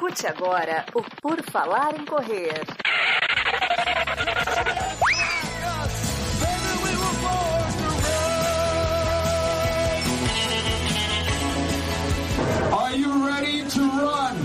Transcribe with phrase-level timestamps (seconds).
[0.00, 2.54] Escute agora o Por Falar em Correr.
[12.72, 14.36] Are you ready to run?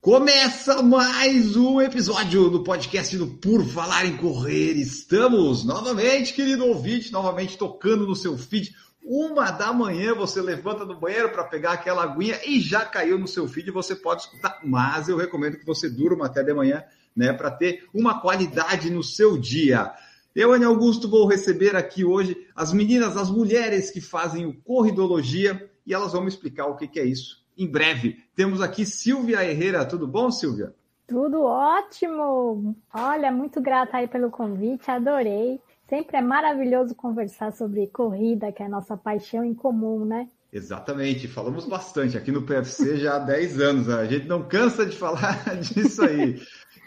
[0.00, 4.72] Começa mais um episódio do podcast do Por Falar em Correr.
[4.78, 8.72] Estamos novamente, querido ouvinte, novamente tocando no seu feed.
[9.04, 13.28] Uma da manhã você levanta do banheiro para pegar aquela aguinha e já caiu no
[13.28, 16.82] seu feed, você pode escutar, mas eu recomendo que você durma até de manhã,
[17.14, 19.92] né, para ter uma qualidade no seu dia.
[20.34, 25.70] Eu, Ana Augusto, vou receber aqui hoje as meninas, as mulheres que fazem o Corridologia
[25.86, 28.24] e elas vão me explicar o que, que é isso em breve.
[28.34, 29.84] Temos aqui Silvia Herrera.
[29.84, 30.74] Tudo bom, Silvia?
[31.06, 32.74] Tudo ótimo!
[32.92, 35.60] Olha, muito grata aí pelo convite, adorei.
[35.88, 40.28] Sempre é maravilhoso conversar sobre corrida, que é a nossa paixão em comum, né?
[40.52, 43.86] Exatamente, falamos bastante aqui no PFC já há 10 anos.
[43.88, 43.94] Né?
[43.94, 46.40] A gente não cansa de falar disso aí.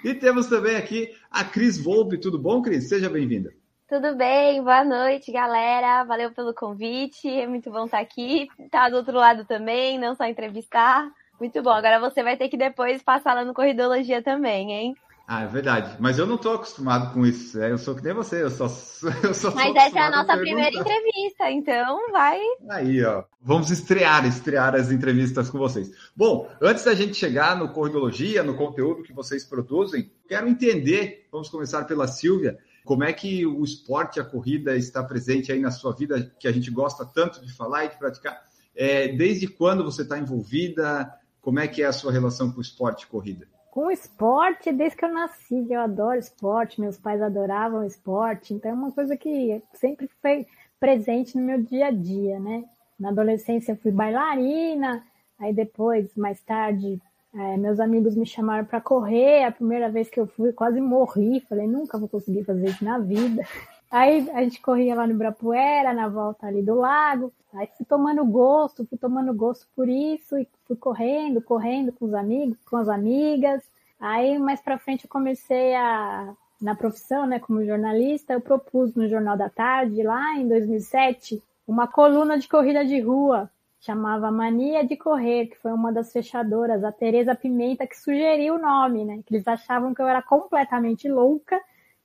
[0.04, 2.18] E temos também aqui a Cris Volpe.
[2.18, 2.88] Tudo bom, Cris?
[2.88, 3.52] Seja bem-vinda.
[3.88, 6.04] Tudo bem, boa noite, galera.
[6.04, 7.30] Valeu pelo convite.
[7.30, 8.48] É muito bom estar aqui.
[8.72, 11.10] Tá do outro lado também, não só entrevistar.
[11.40, 11.70] Muito bom.
[11.70, 14.96] Agora você vai ter que depois passar lá no Corridologia também, hein?
[15.30, 15.98] Ah, é verdade.
[16.00, 17.62] Mas eu não estou acostumado com isso.
[17.62, 18.44] É, eu sou que nem você.
[18.44, 18.64] Eu só,
[19.22, 22.40] eu só Mas essa é a nossa primeira entrevista, então vai.
[22.70, 23.26] Aí, ó.
[23.42, 25.92] Vamos estrear, estrear as entrevistas com vocês.
[26.16, 31.50] Bom, antes da gente chegar no Corridologia, no conteúdo que vocês produzem, quero entender, vamos
[31.50, 35.94] começar pela Silvia, como é que o esporte, a corrida está presente aí na sua
[35.94, 38.42] vida, que a gente gosta tanto de falar e de praticar?
[38.74, 41.12] É, desde quando você está envolvida?
[41.42, 43.46] Como é que é a sua relação com o esporte e corrida?
[43.78, 48.74] Com esporte, desde que eu nasci, eu adoro esporte, meus pais adoravam esporte, então é
[48.74, 50.48] uma coisa que sempre foi
[50.80, 52.64] presente no meu dia a dia, né?
[53.00, 55.04] Na adolescência eu fui bailarina,
[55.38, 57.00] aí depois, mais tarde,
[57.32, 59.44] é, meus amigos me chamaram para correr.
[59.44, 61.40] A primeira vez que eu fui, quase morri.
[61.42, 63.44] Falei, nunca vou conseguir fazer isso na vida.
[63.90, 67.34] Aí a gente corria lá no Brapuera, na volta ali do lago.
[67.54, 72.14] Aí fui tomando gosto, fui tomando gosto por isso e fui correndo, correndo com os
[72.14, 73.64] amigos, com as amigas.
[74.00, 79.08] Aí mais para frente eu comecei a na profissão, né, como jornalista, eu propus no
[79.08, 83.48] Jornal da Tarde lá em 2007 uma coluna de corrida de rua
[83.80, 88.60] chamava Mania de Correr, que foi uma das fechadoras, a Tereza Pimenta, que sugeriu o
[88.60, 89.22] nome, né?
[89.26, 91.60] Que eles achavam que eu era completamente louca,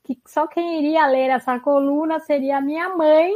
[0.05, 3.33] que só quem iria ler essa coluna seria minha mãe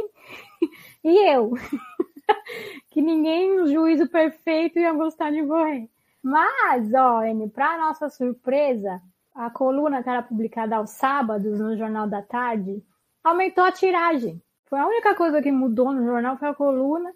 [1.03, 1.53] e eu.
[2.89, 5.89] que ninguém, no juízo perfeito, ia gostar de correr.
[6.21, 9.01] Mas, ó, N, para nossa surpresa,
[9.33, 12.83] a coluna que era publicada aos sábados no Jornal da Tarde
[13.23, 14.41] aumentou a tiragem.
[14.65, 17.13] Foi a única coisa que mudou no jornal foi a coluna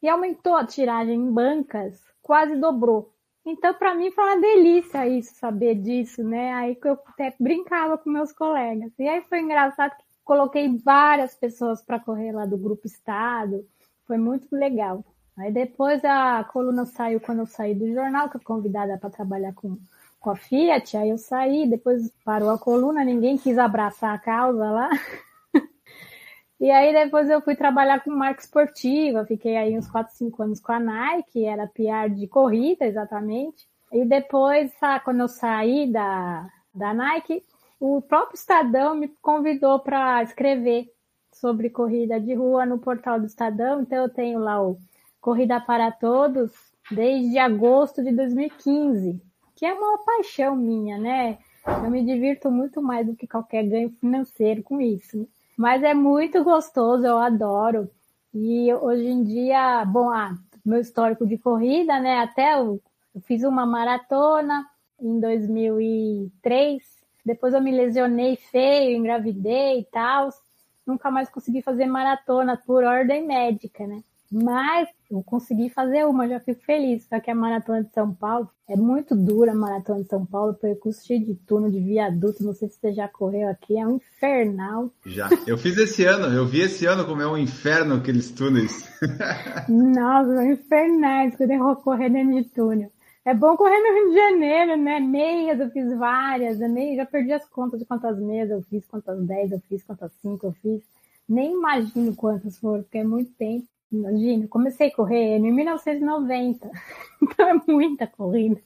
[0.00, 3.11] e aumentou a tiragem em bancas, quase dobrou.
[3.44, 6.52] Então, para mim, foi uma delícia isso, saber disso, né?
[6.54, 8.92] Aí que eu até brincava com meus colegas.
[8.98, 13.66] E aí foi engraçado que coloquei várias pessoas para correr lá do Grupo Estado.
[14.06, 15.04] Foi muito legal.
[15.36, 19.52] Aí depois a coluna saiu quando eu saí do jornal, que eu convidada para trabalhar
[19.54, 19.76] com,
[20.20, 20.96] com a Fiat.
[20.96, 24.90] Aí eu saí, depois parou a coluna, ninguém quis abraçar a causa lá.
[26.62, 30.60] E aí depois eu fui trabalhar com marca esportiva, fiquei aí uns 4, 5 anos
[30.60, 33.66] com a Nike, era PR de corrida exatamente.
[33.90, 34.72] E depois,
[35.04, 37.42] quando eu saí da, da Nike,
[37.80, 40.86] o próprio Estadão me convidou para escrever
[41.32, 43.80] sobre corrida de rua no portal do Estadão.
[43.80, 44.78] Então eu tenho lá o
[45.20, 46.52] Corrida para Todos
[46.92, 49.20] desde agosto de 2015,
[49.56, 51.38] que é uma paixão minha, né?
[51.66, 55.28] Eu me divirto muito mais do que qualquer ganho financeiro com isso.
[55.62, 57.88] Mas é muito gostoso, eu adoro.
[58.34, 60.34] E hoje em dia, bom, ah,
[60.66, 62.18] meu histórico de corrida, né?
[62.18, 62.82] Até eu,
[63.14, 64.66] eu fiz uma maratona
[65.00, 66.82] em 2003.
[67.24, 70.30] Depois eu me lesionei feio, engravidei e tal.
[70.84, 74.02] Nunca mais consegui fazer maratona por ordem médica, né?
[74.32, 77.04] Mas eu consegui fazer uma, já fico feliz.
[77.06, 80.54] Só que a maratona de São Paulo é muito dura a maratona de São Paulo,
[80.54, 82.42] percurso cheio de túnel, de viaduto.
[82.42, 84.90] Não sei se você já correu aqui, é um infernal.
[85.04, 85.28] Já.
[85.46, 88.88] Eu fiz esse ano, eu vi esse ano como é um inferno aqueles túneis.
[89.68, 92.90] Nossa, são infernais quando eu correr dentro de túnel.
[93.24, 94.98] É bom correr no Rio de Janeiro, né?
[94.98, 98.84] Meias eu fiz várias, eu nem, já perdi as contas de quantas meias eu fiz,
[98.86, 100.82] quantas dez eu fiz, quantas cinco eu fiz.
[101.28, 103.66] Nem imagino quantas foram, porque é muito tempo.
[103.92, 106.70] Imagina, comecei a correr em 1990.
[107.22, 108.60] Então é muita corrida.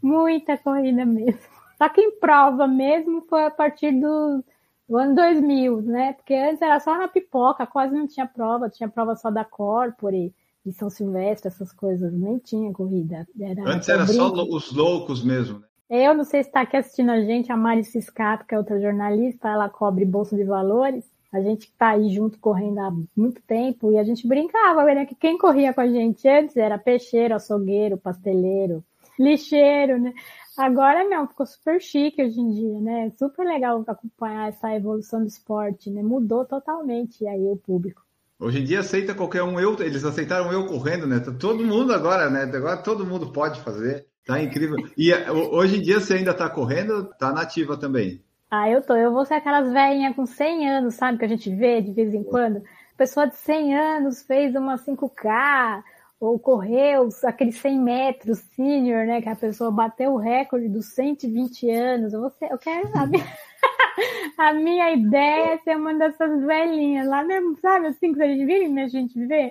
[0.00, 1.38] Muita corrida mesmo.
[1.76, 4.42] Só que em prova mesmo foi a partir do,
[4.88, 6.14] O ano 2000, né?
[6.14, 10.34] Porque antes era só na pipoca, quase não tinha prova, tinha prova só da Corpore,
[10.64, 13.28] de São Silvestre, essas coisas, nem tinha corrida.
[13.38, 15.66] Era antes era só os loucos mesmo, né?
[15.90, 18.80] Eu não sei se está aqui assistindo a gente, a Mari Ciscato, que é outra
[18.80, 21.04] jornalista, ela cobre Bolsa de Valores.
[21.32, 25.06] A gente está aí junto correndo há muito tempo e a gente brincava, né?
[25.06, 28.84] Que quem corria com a gente antes era peixeiro, açougueiro, pasteleiro,
[29.18, 30.12] lixeiro, né?
[30.56, 33.12] Agora não, ficou super chique hoje em dia, né?
[33.18, 36.02] Super legal acompanhar essa evolução do esporte, né?
[36.02, 38.02] Mudou totalmente aí o público.
[38.38, 41.20] Hoje em dia aceita qualquer um, eu, eles aceitaram eu correndo, né?
[41.20, 42.42] Todo mundo agora, né?
[42.42, 44.06] Agora todo mundo pode fazer.
[44.26, 44.76] Tá incrível.
[44.96, 48.22] E hoje em dia você ainda tá correndo, tá nativa também?
[48.54, 48.94] Ah, eu tô.
[48.94, 51.16] Eu vou ser aquelas velhinhas com 100 anos, sabe?
[51.16, 52.62] Que a gente vê de vez em quando.
[52.98, 55.82] Pessoa de 100 anos fez uma 5K,
[56.20, 59.22] ou correu aqueles 100 metros senior, né?
[59.22, 62.12] Que a pessoa bateu o recorde dos 120 anos.
[62.12, 63.24] Eu, eu quero saber.
[64.36, 67.86] a minha ideia é ser uma dessas velhinhas lá mesmo, sabe?
[67.86, 68.80] Assim que a gente vive?
[68.82, 69.50] A gente vê.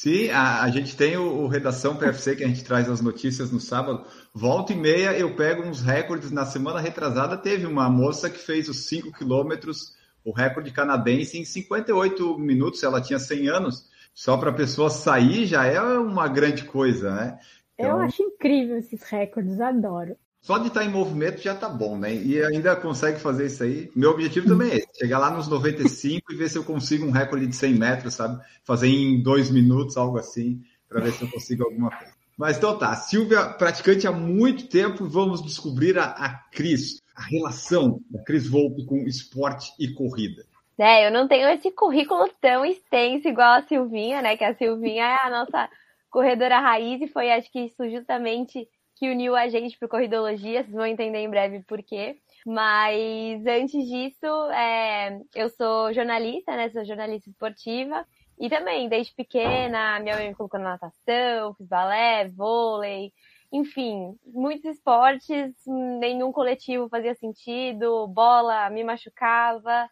[0.00, 3.52] Sim, a, a gente tem o, o, Redação PFC que a gente traz as notícias
[3.52, 4.06] no sábado.
[4.32, 6.30] Volta e meia eu pego uns recordes.
[6.30, 11.44] Na semana retrasada teve uma moça que fez os 5 quilômetros, o recorde canadense, em
[11.44, 12.82] 58 minutos.
[12.82, 17.38] Ela tinha 100 anos só para a pessoa sair já é uma grande coisa, né?
[17.74, 20.16] Então, Eu acho incrível esses recordes, adoro.
[20.40, 22.14] Só de estar em movimento já tá bom, né?
[22.14, 23.90] E ainda consegue fazer isso aí.
[23.94, 27.10] Meu objetivo também é esse, chegar lá nos 95 e ver se eu consigo um
[27.10, 28.42] recorde de 100 metros, sabe?
[28.64, 32.19] Fazer em dois minutos, algo assim, para ver se eu consigo alguma coisa.
[32.40, 38.00] Mas então tá, Silvia, praticante há muito tempo, vamos descobrir a, a Cris, a relação
[38.10, 40.42] da Cris Volpe com esporte e corrida
[40.80, 41.06] né?
[41.06, 44.34] Eu não tenho esse currículo tão extenso igual a Silvinha, né?
[44.34, 45.68] Que a Silvinha é a nossa
[46.08, 48.66] corredora raiz e foi, acho que isso justamente
[48.96, 50.62] que uniu a gente para corridologia.
[50.62, 52.16] Vocês vão entender em breve por quê.
[52.46, 56.70] Mas antes disso, é, eu sou jornalista, né?
[56.70, 58.06] Sou jornalista esportiva.
[58.40, 63.12] E também, desde pequena, minha mãe me colocou na natação, fiz balé, vôlei,
[63.52, 69.88] enfim, muitos esportes, nenhum coletivo fazia sentido, bola me machucava.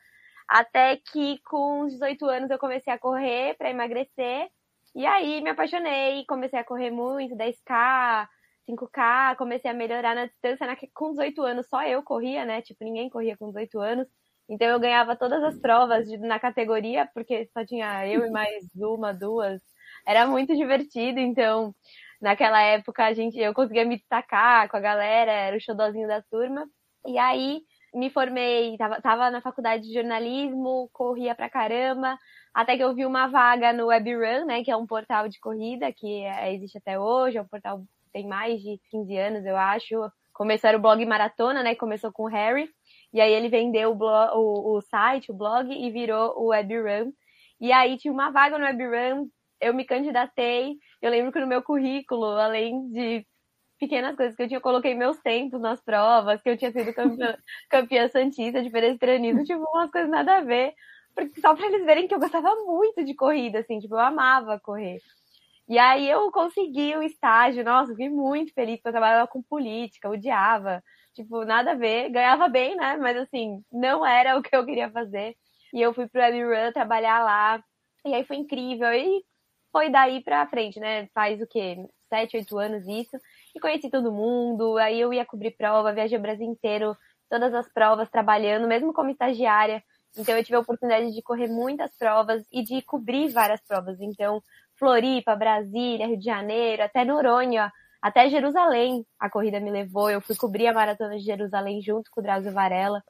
[0.49, 4.49] Até que com os 18 anos eu comecei a correr para emagrecer.
[4.95, 8.27] E aí me apaixonei, comecei a correr muito, 10K,
[8.69, 10.67] 5K, comecei a melhorar na distância.
[10.67, 12.63] Na, com 18 anos só eu corria, né?
[12.63, 14.09] Tipo, ninguém corria com 18 anos.
[14.49, 18.65] Então eu ganhava todas as provas de, na categoria, porque só tinha eu e mais
[18.77, 19.61] uma, duas.
[20.07, 21.75] Era muito divertido, então
[22.21, 26.23] naquela época a gente, eu conseguia me destacar com a galera, era o xodózinho da
[26.23, 26.67] turma.
[27.07, 27.61] E aí
[27.95, 32.19] me formei, tava, tava na faculdade de jornalismo, corria pra caramba,
[32.53, 35.93] até que eu vi uma vaga no WebRun, né, que é um portal de corrida
[35.93, 39.57] que é, existe até hoje, é um portal que tem mais de 15 anos, eu
[39.57, 40.11] acho.
[40.33, 42.69] Começou era o blog Maratona, né, começou com o Harry,
[43.13, 47.13] e aí ele vendeu o, blog, o, o site, o blog, e virou o WebRun.
[47.61, 49.29] E aí tinha uma vaga no WebRun,
[49.61, 53.27] eu me candidatei, eu lembro que no meu currículo, além de
[53.79, 56.93] pequenas coisas que eu tinha, eu coloquei meus tempos nas provas, que eu tinha sido
[56.93, 57.37] campeã,
[57.71, 60.75] campeã santista de perestranismo, tipo, umas coisas nada a ver.
[61.15, 64.61] Porque só pra eles verem que eu gostava muito de corrida, assim, tipo, eu amava
[64.61, 64.99] correr.
[65.69, 70.09] E aí eu consegui o estágio, nossa, fiquei muito feliz, porque eu trabalhava com política,
[70.09, 70.83] odiava,
[71.15, 72.97] tipo, nada a ver, ganhava bem, né?
[72.97, 75.37] Mas assim, não era o que eu queria fazer.
[75.73, 77.63] E eu fui pro WebRun trabalhar lá,
[78.05, 78.93] e aí foi incrível.
[78.93, 79.23] E
[79.73, 81.09] foi daí pra frente, né?
[81.15, 81.77] Faz o quê?
[82.09, 83.19] Sete, oito anos isso
[83.55, 84.79] e conheci todo mundo.
[84.79, 86.97] Aí eu ia cobrir prova, viajei o Brasil inteiro,
[87.29, 89.83] todas as provas, trabalhando, mesmo como estagiária.
[90.17, 94.01] Então eu tive a oportunidade de correr muitas provas e de cobrir várias provas.
[94.01, 94.43] Então,
[94.77, 100.11] Floripa, Brasília, Rio de Janeiro, até Noronha, até Jerusalém a corrida me levou.
[100.11, 103.03] Eu fui cobrir a maratona de Jerusalém junto com o Drauzio Varela.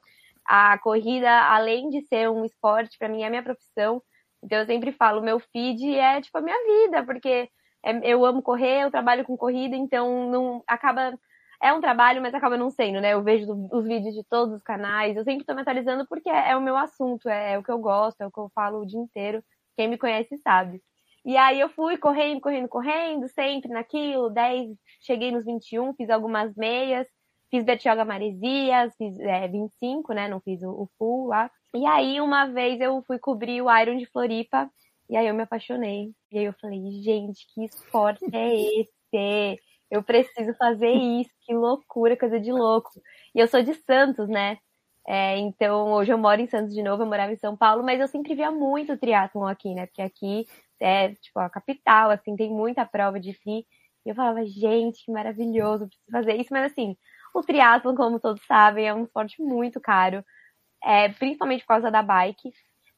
[0.45, 4.01] A corrida, além de ser um esporte, para mim é minha profissão.
[4.43, 7.49] Então eu sempre falo, meu feed é tipo a minha vida, porque
[7.83, 11.13] é, eu amo correr, eu trabalho com corrida, então não acaba.
[11.61, 13.13] É um trabalho, mas acaba não sendo, né?
[13.13, 16.51] Eu vejo os vídeos de todos os canais, eu sempre estou me atualizando porque é,
[16.51, 18.81] é, o meu assunto, é, é o que eu gosto, é o que eu falo
[18.81, 19.43] o dia inteiro.
[19.77, 20.81] Quem me conhece sabe.
[21.25, 24.69] E aí eu fui correndo, correndo, correndo, sempre naquilo, 10,
[25.01, 27.07] cheguei nos 21, fiz algumas meias,
[27.51, 30.27] fiz Bertioga Maresias, fiz é, 25, né?
[30.27, 31.51] Não fiz o, o full lá.
[31.75, 34.69] E aí, uma vez eu fui cobrir o Iron de Floripa
[35.09, 36.11] e aí eu me apaixonei.
[36.31, 39.59] E aí eu falei, gente, que esporte é esse?
[39.89, 42.89] Eu preciso fazer isso, que loucura, coisa de louco.
[43.33, 44.57] E eu sou de Santos, né?
[45.07, 47.99] É, então hoje eu moro em Santos de novo, eu morava em São Paulo, mas
[47.99, 49.87] eu sempre via muito triatlon aqui, né?
[49.87, 50.45] Porque aqui
[50.79, 53.65] é tipo a capital, assim, tem muita prova de fi.
[54.05, 56.49] E eu falava, gente, que maravilhoso, preciso fazer isso.
[56.51, 56.95] Mas assim,
[57.33, 60.23] o triatlon, como todos sabem, é um esporte muito caro
[60.83, 62.51] é, principalmente por causa da bike.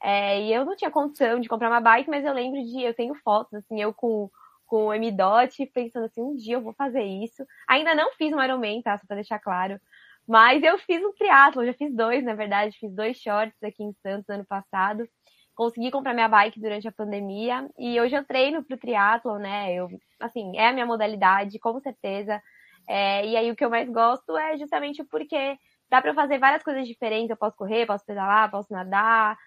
[0.03, 2.93] É, e eu não tinha condição de comprar uma bike, mas eu lembro de, eu
[2.93, 4.29] tenho fotos, assim, eu com,
[4.65, 7.45] com o M-Dot, pensando assim, um dia eu vou fazer isso.
[7.67, 8.97] Ainda não fiz um Ironman, tá?
[8.97, 9.79] Só pra deixar claro.
[10.27, 13.93] Mas eu fiz um triatlo, já fiz dois, na verdade, fiz dois shorts aqui em
[14.01, 15.07] Santos ano passado.
[15.55, 19.73] Consegui comprar minha bike durante a pandemia e hoje eu treino pro triatlo, né?
[19.73, 19.89] Eu,
[20.19, 22.41] assim, é a minha modalidade, com certeza.
[22.87, 25.57] É, e aí o que eu mais gosto é justamente porque
[25.89, 27.29] dá para fazer várias coisas diferentes.
[27.29, 29.37] Eu posso correr, posso pedalar, posso nadar,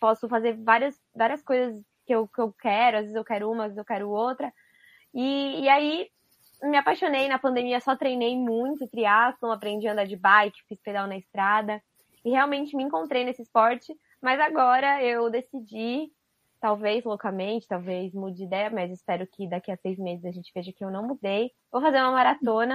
[0.00, 2.98] posso fazer várias, várias coisas que eu, que eu quero.
[2.98, 4.52] Às vezes eu quero uma, às vezes eu quero outra.
[5.12, 6.08] E, e aí
[6.62, 11.06] me apaixonei na pandemia, só treinei muito triatlon, aprendi a andar de bike, fiz pedal
[11.06, 11.82] na estrada.
[12.24, 13.94] E realmente me encontrei nesse esporte.
[14.24, 16.10] Mas agora eu decidi,
[16.58, 20.50] talvez loucamente, talvez mude de ideia, mas espero que daqui a seis meses a gente
[20.54, 21.52] veja que eu não mudei.
[21.70, 22.74] Vou fazer uma maratona.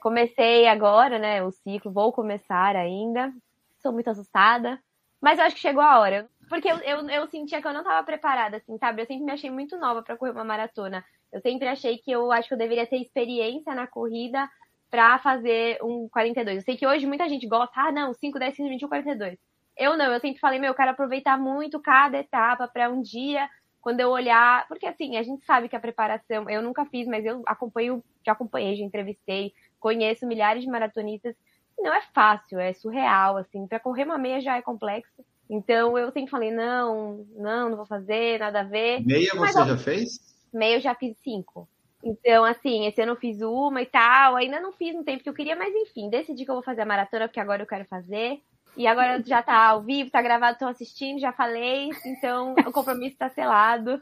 [0.00, 3.32] Comecei agora, né, o ciclo, vou começar ainda.
[3.78, 4.82] Sou muito assustada,
[5.20, 6.28] mas eu acho que chegou a hora.
[6.48, 9.02] Porque eu, eu, eu sentia que eu não estava preparada, assim, sabe?
[9.02, 11.04] Eu sempre me achei muito nova para correr uma maratona.
[11.32, 14.50] Eu sempre achei que eu acho que eu deveria ter experiência na corrida
[14.90, 16.56] para fazer um 42.
[16.56, 19.38] Eu sei que hoje muita gente gosta, ah, não, 5, 10, 15, 21, 42.
[19.76, 23.48] Eu não, eu sempre falei, meu, eu quero aproveitar muito cada etapa para um dia,
[23.80, 27.24] quando eu olhar, porque assim, a gente sabe que a preparação, eu nunca fiz, mas
[27.24, 31.36] eu acompanho, já acompanhei, já entrevistei, conheço milhares de maratonistas,
[31.78, 35.24] não é fácil, é surreal, assim, para correr uma meia já é complexo.
[35.48, 39.06] Então eu sempre falei, não, não, não vou fazer, nada a ver.
[39.06, 40.08] Meia mas, você já fez?
[40.52, 41.68] Meia eu já fiz cinco.
[42.02, 45.28] Então, assim, esse ano eu fiz uma e tal, ainda não fiz no tempo que
[45.28, 47.84] eu queria, mas enfim, decidi que eu vou fazer a maratona, porque agora eu quero
[47.86, 48.40] fazer.
[48.76, 53.16] E agora já tá ao vivo, tá gravado, estão assistindo, já falei, então o compromisso
[53.16, 54.00] tá selado.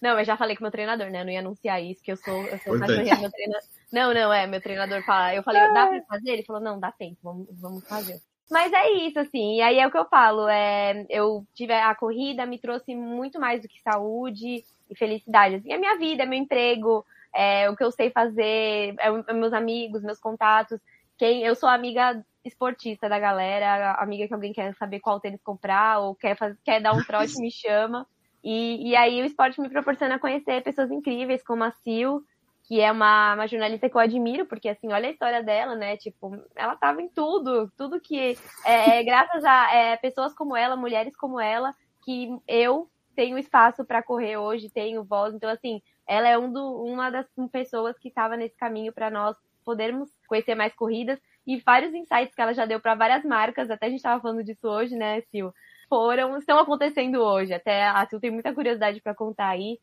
[0.00, 1.20] Não, eu já falei com meu treinador, né?
[1.20, 3.68] Eu não ia anunciar isso, que eu sou, eu sou cachorrinha, meu treinador.
[3.92, 5.34] Não, não, é, meu treinador fala.
[5.34, 6.30] Eu falei, dá pra fazer?
[6.30, 8.20] Ele falou, não, dá tempo, vamos, vamos fazer.
[8.50, 11.94] Mas é isso, assim, e aí é o que eu falo, é, eu tive a
[11.94, 15.56] corrida, me trouxe muito mais do que saúde e felicidade.
[15.56, 19.32] Assim, é minha vida, é meu emprego, é o que eu sei fazer, é, é
[19.34, 20.80] meus amigos, meus contatos.
[21.18, 26.00] Quem, eu sou amiga esportista da galera, amiga que alguém quer saber qual tênis comprar
[26.00, 28.06] ou quer, fazer, quer dar um trote, me chama.
[28.42, 32.22] E, e aí o esporte me proporciona conhecer pessoas incríveis como a Sil,
[32.64, 35.96] que é uma, uma jornalista que eu admiro, porque assim, olha a história dela, né?
[35.96, 40.76] Tipo, ela tava em tudo, tudo que é, é graças a é, pessoas como ela,
[40.76, 45.34] mulheres como ela, que eu tenho espaço para correr hoje, tenho voz.
[45.34, 49.36] Então, assim, ela é um do, uma das pessoas que estava nesse caminho para nós
[49.64, 51.18] podermos conhecer mais corridas
[51.48, 54.44] e vários insights que ela já deu para várias marcas, até a gente estava falando
[54.44, 55.48] disso hoje, né, Sil?
[55.88, 57.54] Foram, estão acontecendo hoje.
[57.54, 59.80] Até a Sil tem muita curiosidade para contar aí.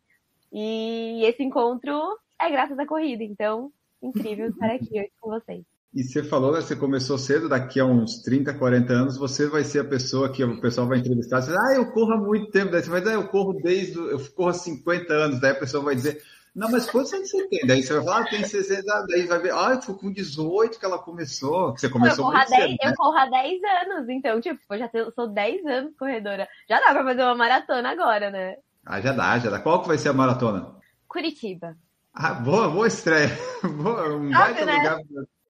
[0.54, 2.00] E esse encontro
[2.40, 5.66] é graças à corrida, então, incrível estar aqui hoje com vocês.
[5.92, 9.64] E você falou, né, você começou cedo, daqui a uns 30, 40 anos, você vai
[9.64, 11.42] ser a pessoa que o pessoal vai entrevistar.
[11.42, 12.72] Você vai, ah, eu corro há muito tempo.
[12.72, 15.42] Daí você vai dizer, ah, eu corro desde, eu corro há 50 anos.
[15.42, 16.22] Daí a pessoa vai dizer,
[16.56, 17.68] não, mas quantos anos você tem?
[17.68, 20.86] Daí você vai falar, ah, tem 60, daí vai ver, ah, foi com 18 que
[20.86, 21.72] ela começou.
[21.72, 22.78] Você começou eu corro, 10, cedo, né?
[22.82, 26.48] eu corro há 10 anos, então, tipo, eu já tenho, sou 10 anos corredora.
[26.70, 28.56] Já dá pra fazer uma maratona agora, né?
[28.86, 29.60] Ah, já dá, já dá.
[29.60, 30.74] Qual que vai ser a maratona?
[31.10, 31.76] Curitiba.
[32.14, 33.38] Ah, boa, boa estreia.
[33.62, 34.78] Boa, um baita né?
[34.78, 35.00] lugar.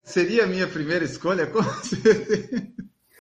[0.03, 2.67] Seria a minha primeira escolha, com certeza.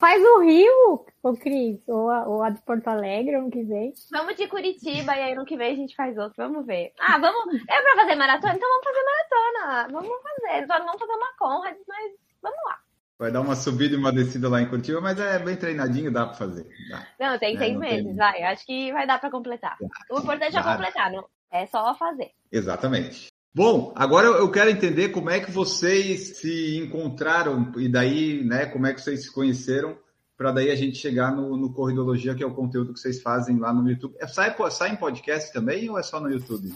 [0.00, 3.93] Faz o Rio, o Cris, ou a, ou a de Porto Alegre, ano que vem.
[4.11, 6.35] Vamos de Curitiba e aí ano que vem a gente faz outro.
[6.37, 6.93] Vamos ver.
[7.00, 7.54] Ah, vamos.
[7.54, 8.54] É pra fazer maratona?
[8.54, 9.88] Então vamos fazer maratona.
[9.93, 10.66] Vamos fazer.
[10.66, 12.12] Só não vamos fazer uma Conrad, mas
[12.43, 12.78] vamos lá.
[13.19, 16.26] Vai dar uma subida e uma descida lá em Curitiba, mas é bem treinadinho, dá
[16.26, 16.69] pra fazer.
[16.90, 17.07] Dá.
[17.19, 18.16] Não, tem é, seis meses, tem...
[18.16, 18.43] vai.
[18.43, 19.78] Acho que vai dar pra completar.
[20.11, 21.25] O importante é completar, não?
[21.50, 22.33] É só fazer.
[22.50, 23.28] Exatamente.
[23.54, 28.85] Bom, agora eu quero entender como é que vocês se encontraram e daí, né, como
[28.85, 29.97] é que vocês se conheceram
[30.37, 33.59] para daí a gente chegar no, no Corridologia, que é o conteúdo que vocês fazem
[33.59, 34.14] lá no YouTube.
[34.19, 36.75] É, sai, sai em podcast também ou é só no YouTube?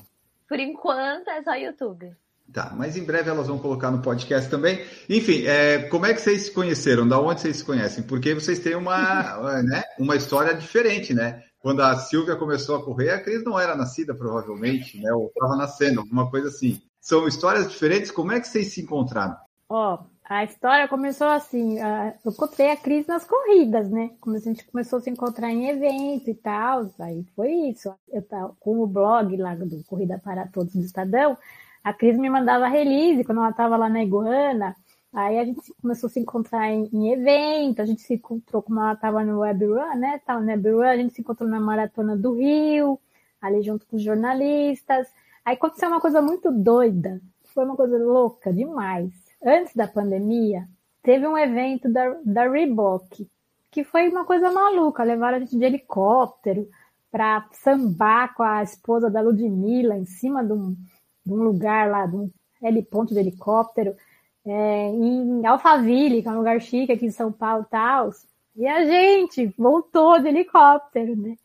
[0.48, 2.14] Por enquanto é só YouTube.
[2.52, 4.82] Tá, mas em breve elas vão colocar no podcast também.
[5.08, 7.06] Enfim, é, como é que vocês se conheceram?
[7.06, 8.02] Da onde vocês se conhecem?
[8.02, 11.44] Porque vocês têm uma, né, uma história diferente, né?
[11.60, 15.12] Quando a Silvia começou a correr, a Cris não era nascida, provavelmente, né?
[15.12, 16.80] Ou estava nascendo, alguma coisa assim.
[17.00, 18.10] São histórias diferentes.
[18.10, 19.36] Como é que vocês se encontraram?
[19.68, 19.98] Ó, oh,
[20.28, 24.10] a história começou assim, eu encontrei a Cris nas corridas, né?
[24.20, 27.90] Como a gente começou a se encontrar em eventos e tal, aí foi isso.
[28.12, 31.36] Eu tava com o blog lá do Corrida para Todos do Estadão,
[31.82, 34.76] a Cris me mandava release quando ela estava lá na Iguana,
[35.14, 38.80] aí a gente começou a se encontrar em, em evento, a gente se encontrou como
[38.80, 40.20] ela estava no Web Run, né?
[40.26, 43.00] Tava no Web Run, a gente se encontrou na Maratona do Rio,
[43.40, 45.08] ali junto com os jornalistas.
[45.42, 47.18] Aí aconteceu uma coisa muito doida,
[47.54, 50.68] foi uma coisa louca demais antes da pandemia,
[51.02, 53.28] teve um evento da, da Reebok,
[53.70, 55.02] que foi uma coisa maluca.
[55.02, 56.68] Levaram a gente de helicóptero
[57.10, 60.76] para sambar com a esposa da Ludmilla em cima de um,
[61.24, 62.30] de um lugar lá, de um
[62.62, 63.96] heliponto de helicóptero,
[64.44, 68.10] é, em Alphaville, que é um lugar chique aqui em São Paulo e tal.
[68.56, 71.36] E a gente voltou de helicóptero, né?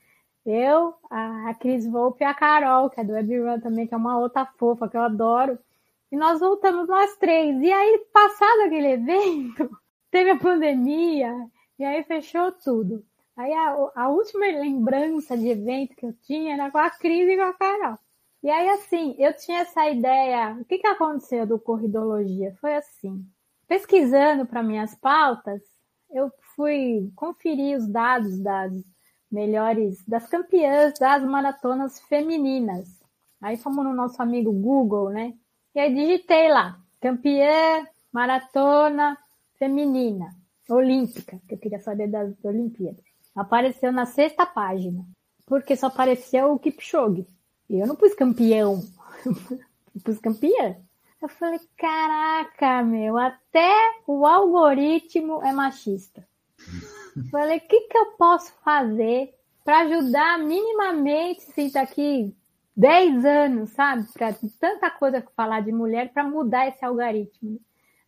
[0.46, 4.18] Eu, a Cris Volpe e a Carol, que é do Webrun também, que é uma
[4.18, 5.58] outra fofa que eu adoro.
[6.14, 7.60] E nós voltamos nós três.
[7.60, 9.68] E aí, passado aquele evento,
[10.12, 11.34] teve a pandemia,
[11.80, 13.04] e aí fechou tudo.
[13.36, 17.36] Aí a, a, última lembrança de evento que eu tinha era com a Cris e
[17.36, 17.98] com a Carol.
[18.44, 20.56] E aí, assim, eu tinha essa ideia.
[20.62, 22.56] O que, que aconteceu do Corridologia?
[22.62, 23.26] Foi assim.
[23.68, 25.64] Pesquisando para minhas pautas,
[26.12, 28.72] eu fui conferir os dados das
[29.32, 32.88] melhores, das campeãs das maratonas femininas.
[33.42, 35.34] Aí fomos no nosso amigo Google, né?
[35.76, 39.18] E aí digitei lá, campeã maratona
[39.58, 40.36] feminina,
[40.70, 43.04] olímpica, que eu queria saber das Olimpíadas.
[43.36, 45.04] Apareceu na sexta página,
[45.48, 47.26] porque só apareceu o Kipchoge.
[47.70, 48.84] E eu não pus campeão,
[49.26, 50.78] eu pus campeã.
[51.20, 53.74] Eu falei, caraca, meu, até
[54.06, 56.28] o algoritmo é machista.
[57.32, 62.36] Falei, o que, que eu posso fazer para ajudar minimamente, se daqui
[62.76, 64.06] 10 anos, sabe?
[64.14, 67.60] Para tanta coisa falar de mulher, para mudar esse algoritmo.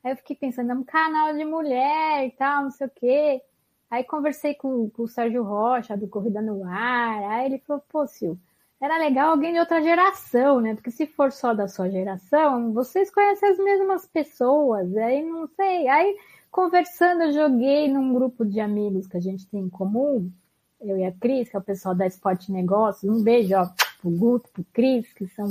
[0.03, 3.41] Aí eu fiquei pensando, é um canal de mulher e tal, não sei o quê.
[3.89, 7.24] Aí conversei com, com o Sérgio Rocha, do Corrida no Ar.
[7.31, 8.38] Aí ele falou, pô, Sil,
[8.81, 10.75] era legal alguém de outra geração, né?
[10.75, 14.95] Porque se for só da sua geração, vocês conhecem as mesmas pessoas.
[14.98, 15.88] Aí não sei.
[15.88, 16.17] Aí
[16.51, 20.31] conversando, eu joguei num grupo de amigos que a gente tem em comum,
[20.81, 23.12] eu e a Cris, que é o pessoal da Esporte Negócios.
[23.12, 23.67] Um beijo, ó,
[24.05, 25.47] pro Guto, pro Cris, que são,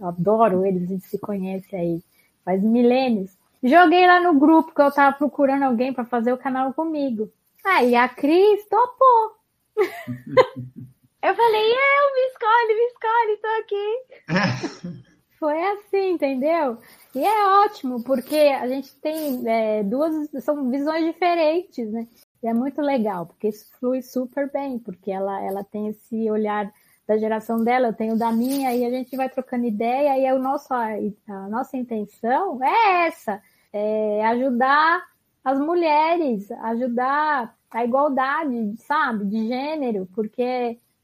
[0.00, 2.02] adoro eles, a gente se conhece aí
[2.42, 3.36] faz milênios.
[3.62, 7.30] Joguei lá no grupo que eu tava procurando alguém para fazer o canal comigo.
[7.62, 9.36] Aí a Cris topou.
[9.76, 15.04] eu falei, eu, me escolhe, me escolhe, tô aqui.
[15.38, 16.78] Foi assim, entendeu?
[17.14, 22.08] E é ótimo, porque a gente tem é, duas, são visões diferentes, né?
[22.42, 26.72] E é muito legal, porque isso flui super bem, porque ela, ela tem esse olhar
[27.08, 30.34] da geração dela, eu tenho da minha, e a gente vai trocando ideia, e é
[30.34, 33.40] o nosso, a, nossa intenção é essa,
[33.72, 35.02] é ajudar
[35.42, 40.42] as mulheres, ajudar a igualdade, sabe, de gênero, porque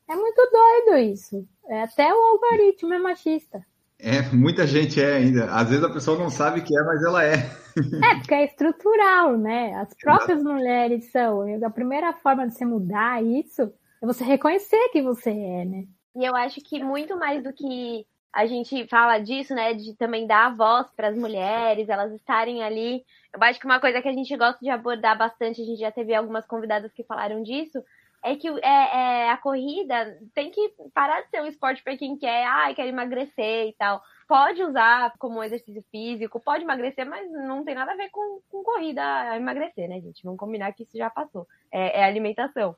[0.07, 1.49] é muito doido isso.
[1.67, 3.65] É, até o algoritmo é machista.
[3.99, 5.47] É, muita gente é ainda.
[5.47, 7.37] Às vezes a pessoa não sabe que é, mas ela é.
[7.37, 9.75] É, porque é estrutural, né?
[9.77, 10.55] As próprias Exato.
[10.55, 11.65] mulheres são.
[11.65, 15.85] A primeira forma de você mudar isso é você reconhecer que você é, né?
[16.17, 20.27] E eu acho que muito mais do que a gente fala disso, né, de também
[20.27, 23.05] dar a voz para as mulheres, elas estarem ali.
[23.33, 25.93] Eu acho que uma coisa que a gente gosta de abordar bastante, a gente já
[25.93, 27.83] teve algumas convidadas que falaram disso,
[28.25, 32.17] é que é, é, a corrida tem que parar de ser um esporte para quem
[32.17, 34.03] quer, ah, quer emagrecer e tal.
[34.27, 38.65] Pode usar como exercício físico, pode emagrecer, mas não tem nada a ver com, com
[38.65, 40.25] corrida a emagrecer, né, gente?
[40.25, 41.47] Vamos combinar que isso já passou.
[41.71, 42.75] É, é alimentação.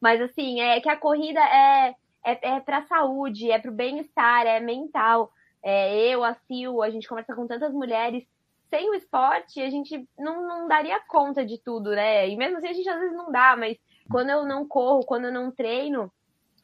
[0.00, 1.94] Mas assim, é que a corrida é,
[2.24, 5.32] é, é para saúde, é para o bem-estar, é mental.
[5.62, 8.24] É, eu, a Sil, a gente conversa com tantas mulheres.
[8.70, 12.28] Sem o esporte, a gente não, não daria conta de tudo, né?
[12.28, 13.78] E mesmo assim, a gente às vezes não dá, mas
[14.10, 16.12] quando eu não corro, quando eu não treino,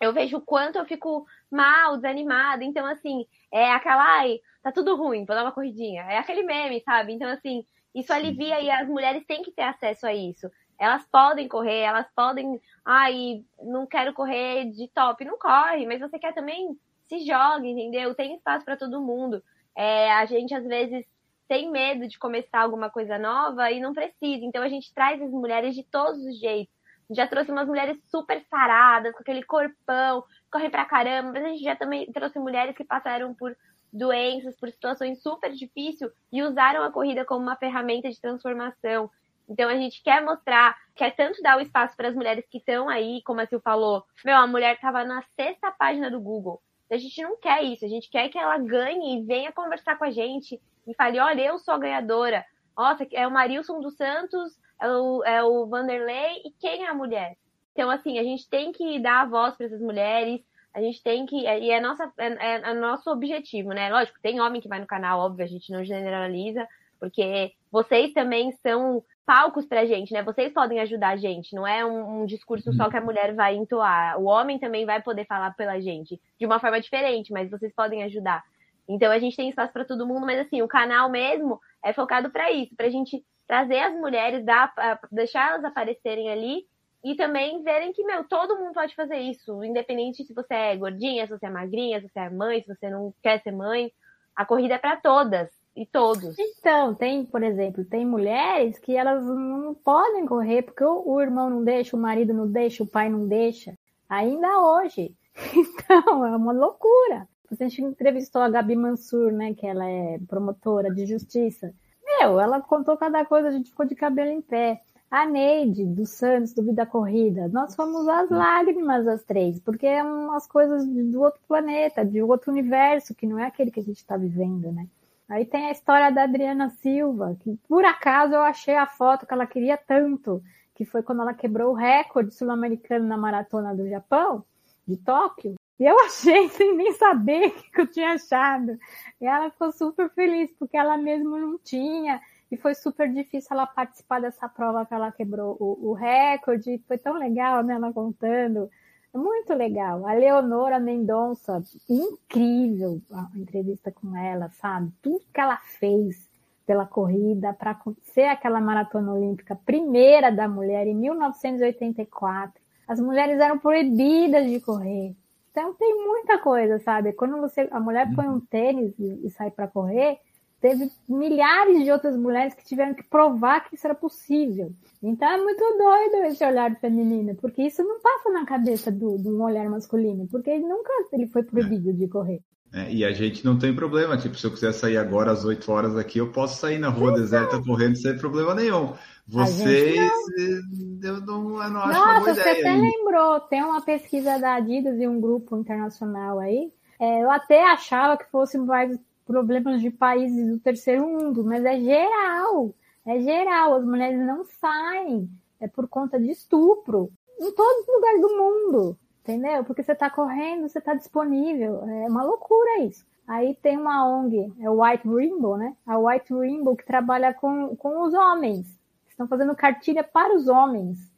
[0.00, 2.62] eu vejo o quanto eu fico mal, desanimada.
[2.62, 6.02] Então, assim, é aquela, ai, tá tudo ruim, vou dar uma corridinha.
[6.02, 7.12] É aquele meme, sabe?
[7.12, 7.64] Então, assim,
[7.94, 10.50] isso alivia e as mulheres têm que ter acesso a isso.
[10.78, 15.24] Elas podem correr, elas podem, ai, não quero correr de top.
[15.24, 16.76] Não corre, mas você quer também,
[17.08, 18.14] se joga, entendeu?
[18.14, 19.42] Tem espaço para todo mundo.
[19.76, 21.06] É, a gente, às vezes,
[21.48, 24.44] tem medo de começar alguma coisa nova e não precisa.
[24.44, 26.74] Então, a gente traz as mulheres de todos os jeitos
[27.10, 31.62] já trouxe umas mulheres super saradas, com aquele corpão, correm pra caramba, mas a gente
[31.62, 33.54] já também trouxe mulheres que passaram por
[33.92, 39.10] doenças, por situações super difíceis e usaram a corrida como uma ferramenta de transformação.
[39.48, 42.88] Então a gente quer mostrar, quer tanto dar o espaço para as mulheres que estão
[42.88, 46.62] aí, como a Sil falou, meu, a mulher estava na sexta página do Google.
[46.90, 50.04] A gente não quer isso, a gente quer que ela ganhe e venha conversar com
[50.04, 52.44] a gente e fale, olha, eu sou a ganhadora.
[52.76, 56.94] Nossa, é o Marilson dos Santos é o, é o Vanderlei e quem é a
[56.94, 57.36] mulher.
[57.72, 60.40] Então, assim, a gente tem que dar a voz para essas mulheres,
[60.72, 61.36] a gente tem que.
[61.36, 63.90] E é, nossa, é, é, nosso objetivo, né?
[63.90, 66.66] Lógico, tem homem que vai no canal, óbvio, a gente não generaliza,
[67.04, 70.22] porque vocês também são palcos pra gente, né?
[70.22, 73.54] Vocês podem ajudar a gente, não é um, um discurso só que a mulher vai
[73.56, 74.18] entoar.
[74.18, 78.02] O homem também vai poder falar pela gente, de uma forma diferente, mas vocês podem
[78.04, 78.42] ajudar.
[78.88, 82.30] Então a gente tem espaço para todo mundo, mas assim, o canal mesmo é focado
[82.30, 84.72] para isso, pra gente trazer as mulheres, dar,
[85.12, 86.66] deixar elas aparecerem ali
[87.04, 91.26] E também verem que, meu, todo mundo pode fazer isso, independente se você é gordinha,
[91.26, 93.92] se você é magrinha, se você é mãe, se você não quer ser mãe.
[94.34, 96.36] A corrida é para todas e todos.
[96.38, 101.64] Então, tem, por exemplo, tem mulheres que elas não podem correr porque o, irmão não
[101.64, 103.76] deixa, o marido não deixa, o pai não deixa.
[104.08, 105.14] Ainda hoje.
[105.56, 107.28] Então, é uma loucura.
[107.50, 111.74] A gente entrevistou a Gabi Mansur, né, que ela é promotora de justiça.
[112.04, 114.80] Meu, ela contou cada coisa, a gente ficou de cabelo em pé.
[115.10, 120.02] A Neide, do Santos, do Vida Corrida, nós fomos as lágrimas as três, porque é
[120.02, 123.98] umas coisas do outro planeta, de outro universo, que não é aquele que a gente
[123.98, 124.86] está vivendo, né?
[125.28, 129.32] Aí tem a história da Adriana Silva, que por acaso eu achei a foto que
[129.32, 130.42] ela queria tanto,
[130.74, 134.44] que foi quando ela quebrou o recorde sul-americano na maratona do Japão,
[134.86, 135.54] de Tóquio.
[135.78, 138.78] E eu achei sem nem saber o que eu tinha achado.
[139.20, 142.20] E ela ficou super feliz, porque ela mesmo não tinha.
[142.50, 146.80] E foi super difícil ela participar dessa prova que ela quebrou o, o recorde.
[146.86, 147.74] Foi tão legal, né?
[147.74, 148.70] Ela contando.
[149.14, 150.06] Muito legal.
[150.06, 154.92] A Leonora Mendonça, incrível a entrevista com ela, sabe?
[155.00, 156.28] Tudo que ela fez
[156.66, 162.60] pela corrida para ser aquela maratona olímpica primeira da mulher em 1984.
[162.88, 165.14] As mulheres eram proibidas de correr.
[165.52, 167.12] Então tem muita coisa, sabe?
[167.12, 170.18] Quando você a mulher põe um tênis e, e sai para correr,
[170.64, 174.72] teve milhares de outras mulheres que tiveram que provar que isso era possível.
[175.02, 179.28] Então é muito doido esse olhar feminino, porque isso não passa na cabeça do, de
[179.28, 182.40] um olhar masculino, porque ele nunca ele foi proibido de correr.
[182.72, 185.70] É, e a gente não tem problema, tipo, se eu quiser sair agora às 8
[185.70, 188.94] horas aqui, eu posso sair na rua deserta correndo sem problema nenhum.
[189.28, 191.10] Vocês, não.
[191.10, 192.58] eu não, eu não acho Nossa, uma boa você ideia.
[192.58, 196.72] até lembrou, tem uma pesquisa da Adidas e um grupo internacional aí.
[196.98, 201.78] É, eu até achava que fosse mais problemas de países do terceiro mundo, mas é
[201.80, 202.74] geral.
[203.06, 203.74] É geral.
[203.74, 205.28] As mulheres não saem.
[205.60, 207.10] É por conta de estupro.
[207.38, 208.98] Em todos os lugares do mundo.
[209.22, 209.64] Entendeu?
[209.64, 211.82] Porque você está correndo, você está disponível.
[211.88, 213.06] É uma loucura isso.
[213.26, 215.74] Aí tem uma ONG, é o White Rainbow, né?
[215.86, 218.66] A White Rainbow que trabalha com, com os homens.
[219.08, 221.10] Estão fazendo cartilha para os homens.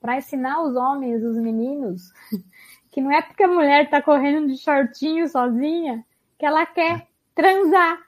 [0.00, 2.10] Para ensinar os homens, os meninos,
[2.90, 6.02] que não é porque a mulher está correndo de shortinho sozinha
[6.38, 7.98] que ela quer transar.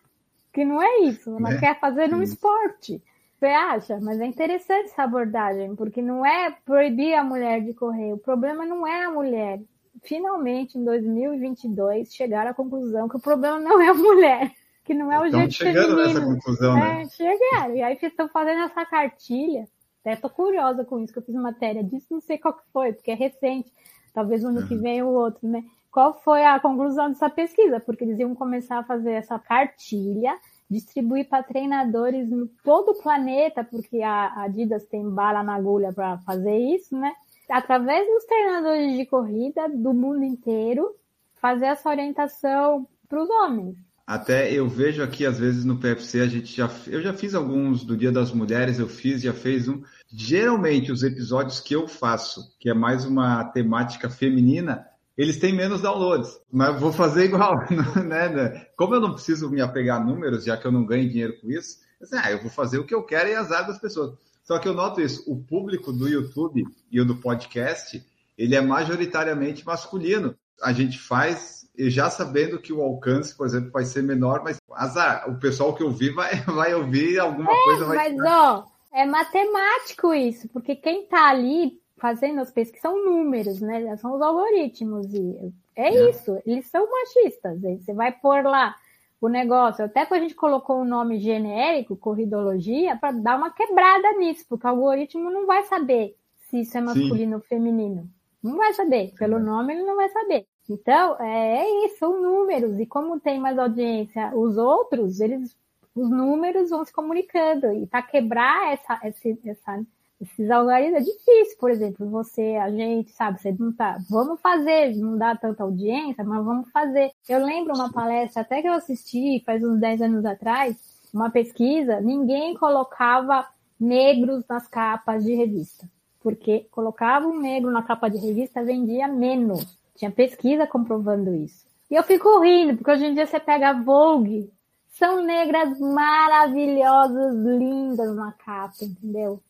[0.52, 1.34] Que não é isso.
[1.38, 3.02] Ela É, quer fazer um esporte.
[3.38, 3.98] Você acha?
[4.00, 8.12] Mas é interessante essa abordagem, porque não é proibir a mulher de correr.
[8.12, 9.60] O problema não é a mulher.
[10.02, 14.52] Finalmente, em 2022, chegaram à conclusão que o problema não é a mulher,
[14.84, 16.36] que não é o jeito chegando nessa feminino.
[16.36, 17.02] conclusão, né?
[17.02, 17.76] É, chegaram.
[17.76, 19.64] E aí estão fazendo essa cartilha.
[20.00, 22.92] Até tô curiosa com isso, que eu fiz matéria disso, não sei qual que foi,
[22.92, 23.72] porque é recente.
[24.12, 24.80] Talvez o ano que Uhum.
[24.82, 25.64] vem o outro, né?
[25.92, 27.78] Qual foi a conclusão dessa pesquisa?
[27.78, 30.34] Porque eles iam começar a fazer essa cartilha,
[30.68, 36.16] distribuir para treinadores em todo o planeta, porque a Adidas tem bala na agulha para
[36.20, 37.12] fazer isso, né?
[37.50, 40.96] Através dos treinadores de corrida do mundo inteiro,
[41.34, 43.76] fazer essa orientação para os homens.
[44.06, 46.70] Até eu vejo aqui, às vezes, no PFC, a gente já.
[46.86, 49.82] Eu já fiz alguns do Dia das Mulheres, eu fiz, já fez um.
[50.10, 55.80] Geralmente, os episódios que eu faço, que é mais uma temática feminina, eles têm menos
[55.80, 56.40] downloads.
[56.50, 57.54] Mas vou fazer igual,
[58.04, 58.28] né?
[58.28, 58.66] né?
[58.76, 61.50] Como eu não preciso me apegar a números, já que eu não ganho dinheiro com
[61.50, 64.18] isso, eu, sei, ah, eu vou fazer o que eu quero e azar das pessoas.
[64.42, 68.04] Só que eu noto isso, o público do YouTube e o do podcast,
[68.36, 70.34] ele é majoritariamente masculino.
[70.60, 74.58] A gente faz e já sabendo que o alcance, por exemplo, vai ser menor, mas
[74.72, 80.12] azar, o pessoal que ouvir vai, vai ouvir alguma coisa vai Mas, ó, é matemático
[80.12, 83.96] isso, porque quem tá ali fazendo as pesquisas são números, né?
[83.96, 85.06] São os algoritmos.
[85.14, 86.10] E é É.
[86.10, 87.64] isso, eles são machistas.
[87.64, 88.74] aí Você vai pôr lá
[89.20, 94.12] o negócio, até que a gente colocou o nome genérico, corridologia, para dar uma quebrada
[94.18, 96.16] nisso, porque o algoritmo não vai saber
[96.50, 98.10] se isso é masculino ou feminino.
[98.42, 99.14] Não vai saber.
[99.16, 100.44] Pelo nome ele não vai saber.
[100.68, 102.80] Então, é, é isso, são números.
[102.80, 105.56] E como tem mais audiência, os outros, eles,
[105.94, 107.72] os números vão se comunicando.
[107.72, 109.84] E para quebrar essa, esse, essa,
[110.22, 114.94] esses algoritmos é difícil, por exemplo, você, a gente, sabe, você não tá, vamos fazer,
[114.96, 117.10] não dá tanta audiência, mas vamos fazer.
[117.28, 120.76] Eu lembro uma palestra até que eu assisti faz uns 10 anos atrás,
[121.12, 123.46] uma pesquisa, ninguém colocava
[123.78, 125.88] negros nas capas de revista.
[126.20, 129.76] Porque colocava um negro na capa de revista, vendia menos.
[129.96, 131.66] Tinha pesquisa comprovando isso.
[131.90, 134.48] E eu fico rindo, porque hoje em dia você pega a Vogue,
[134.92, 139.42] são negras maravilhosas, lindas na capa, entendeu?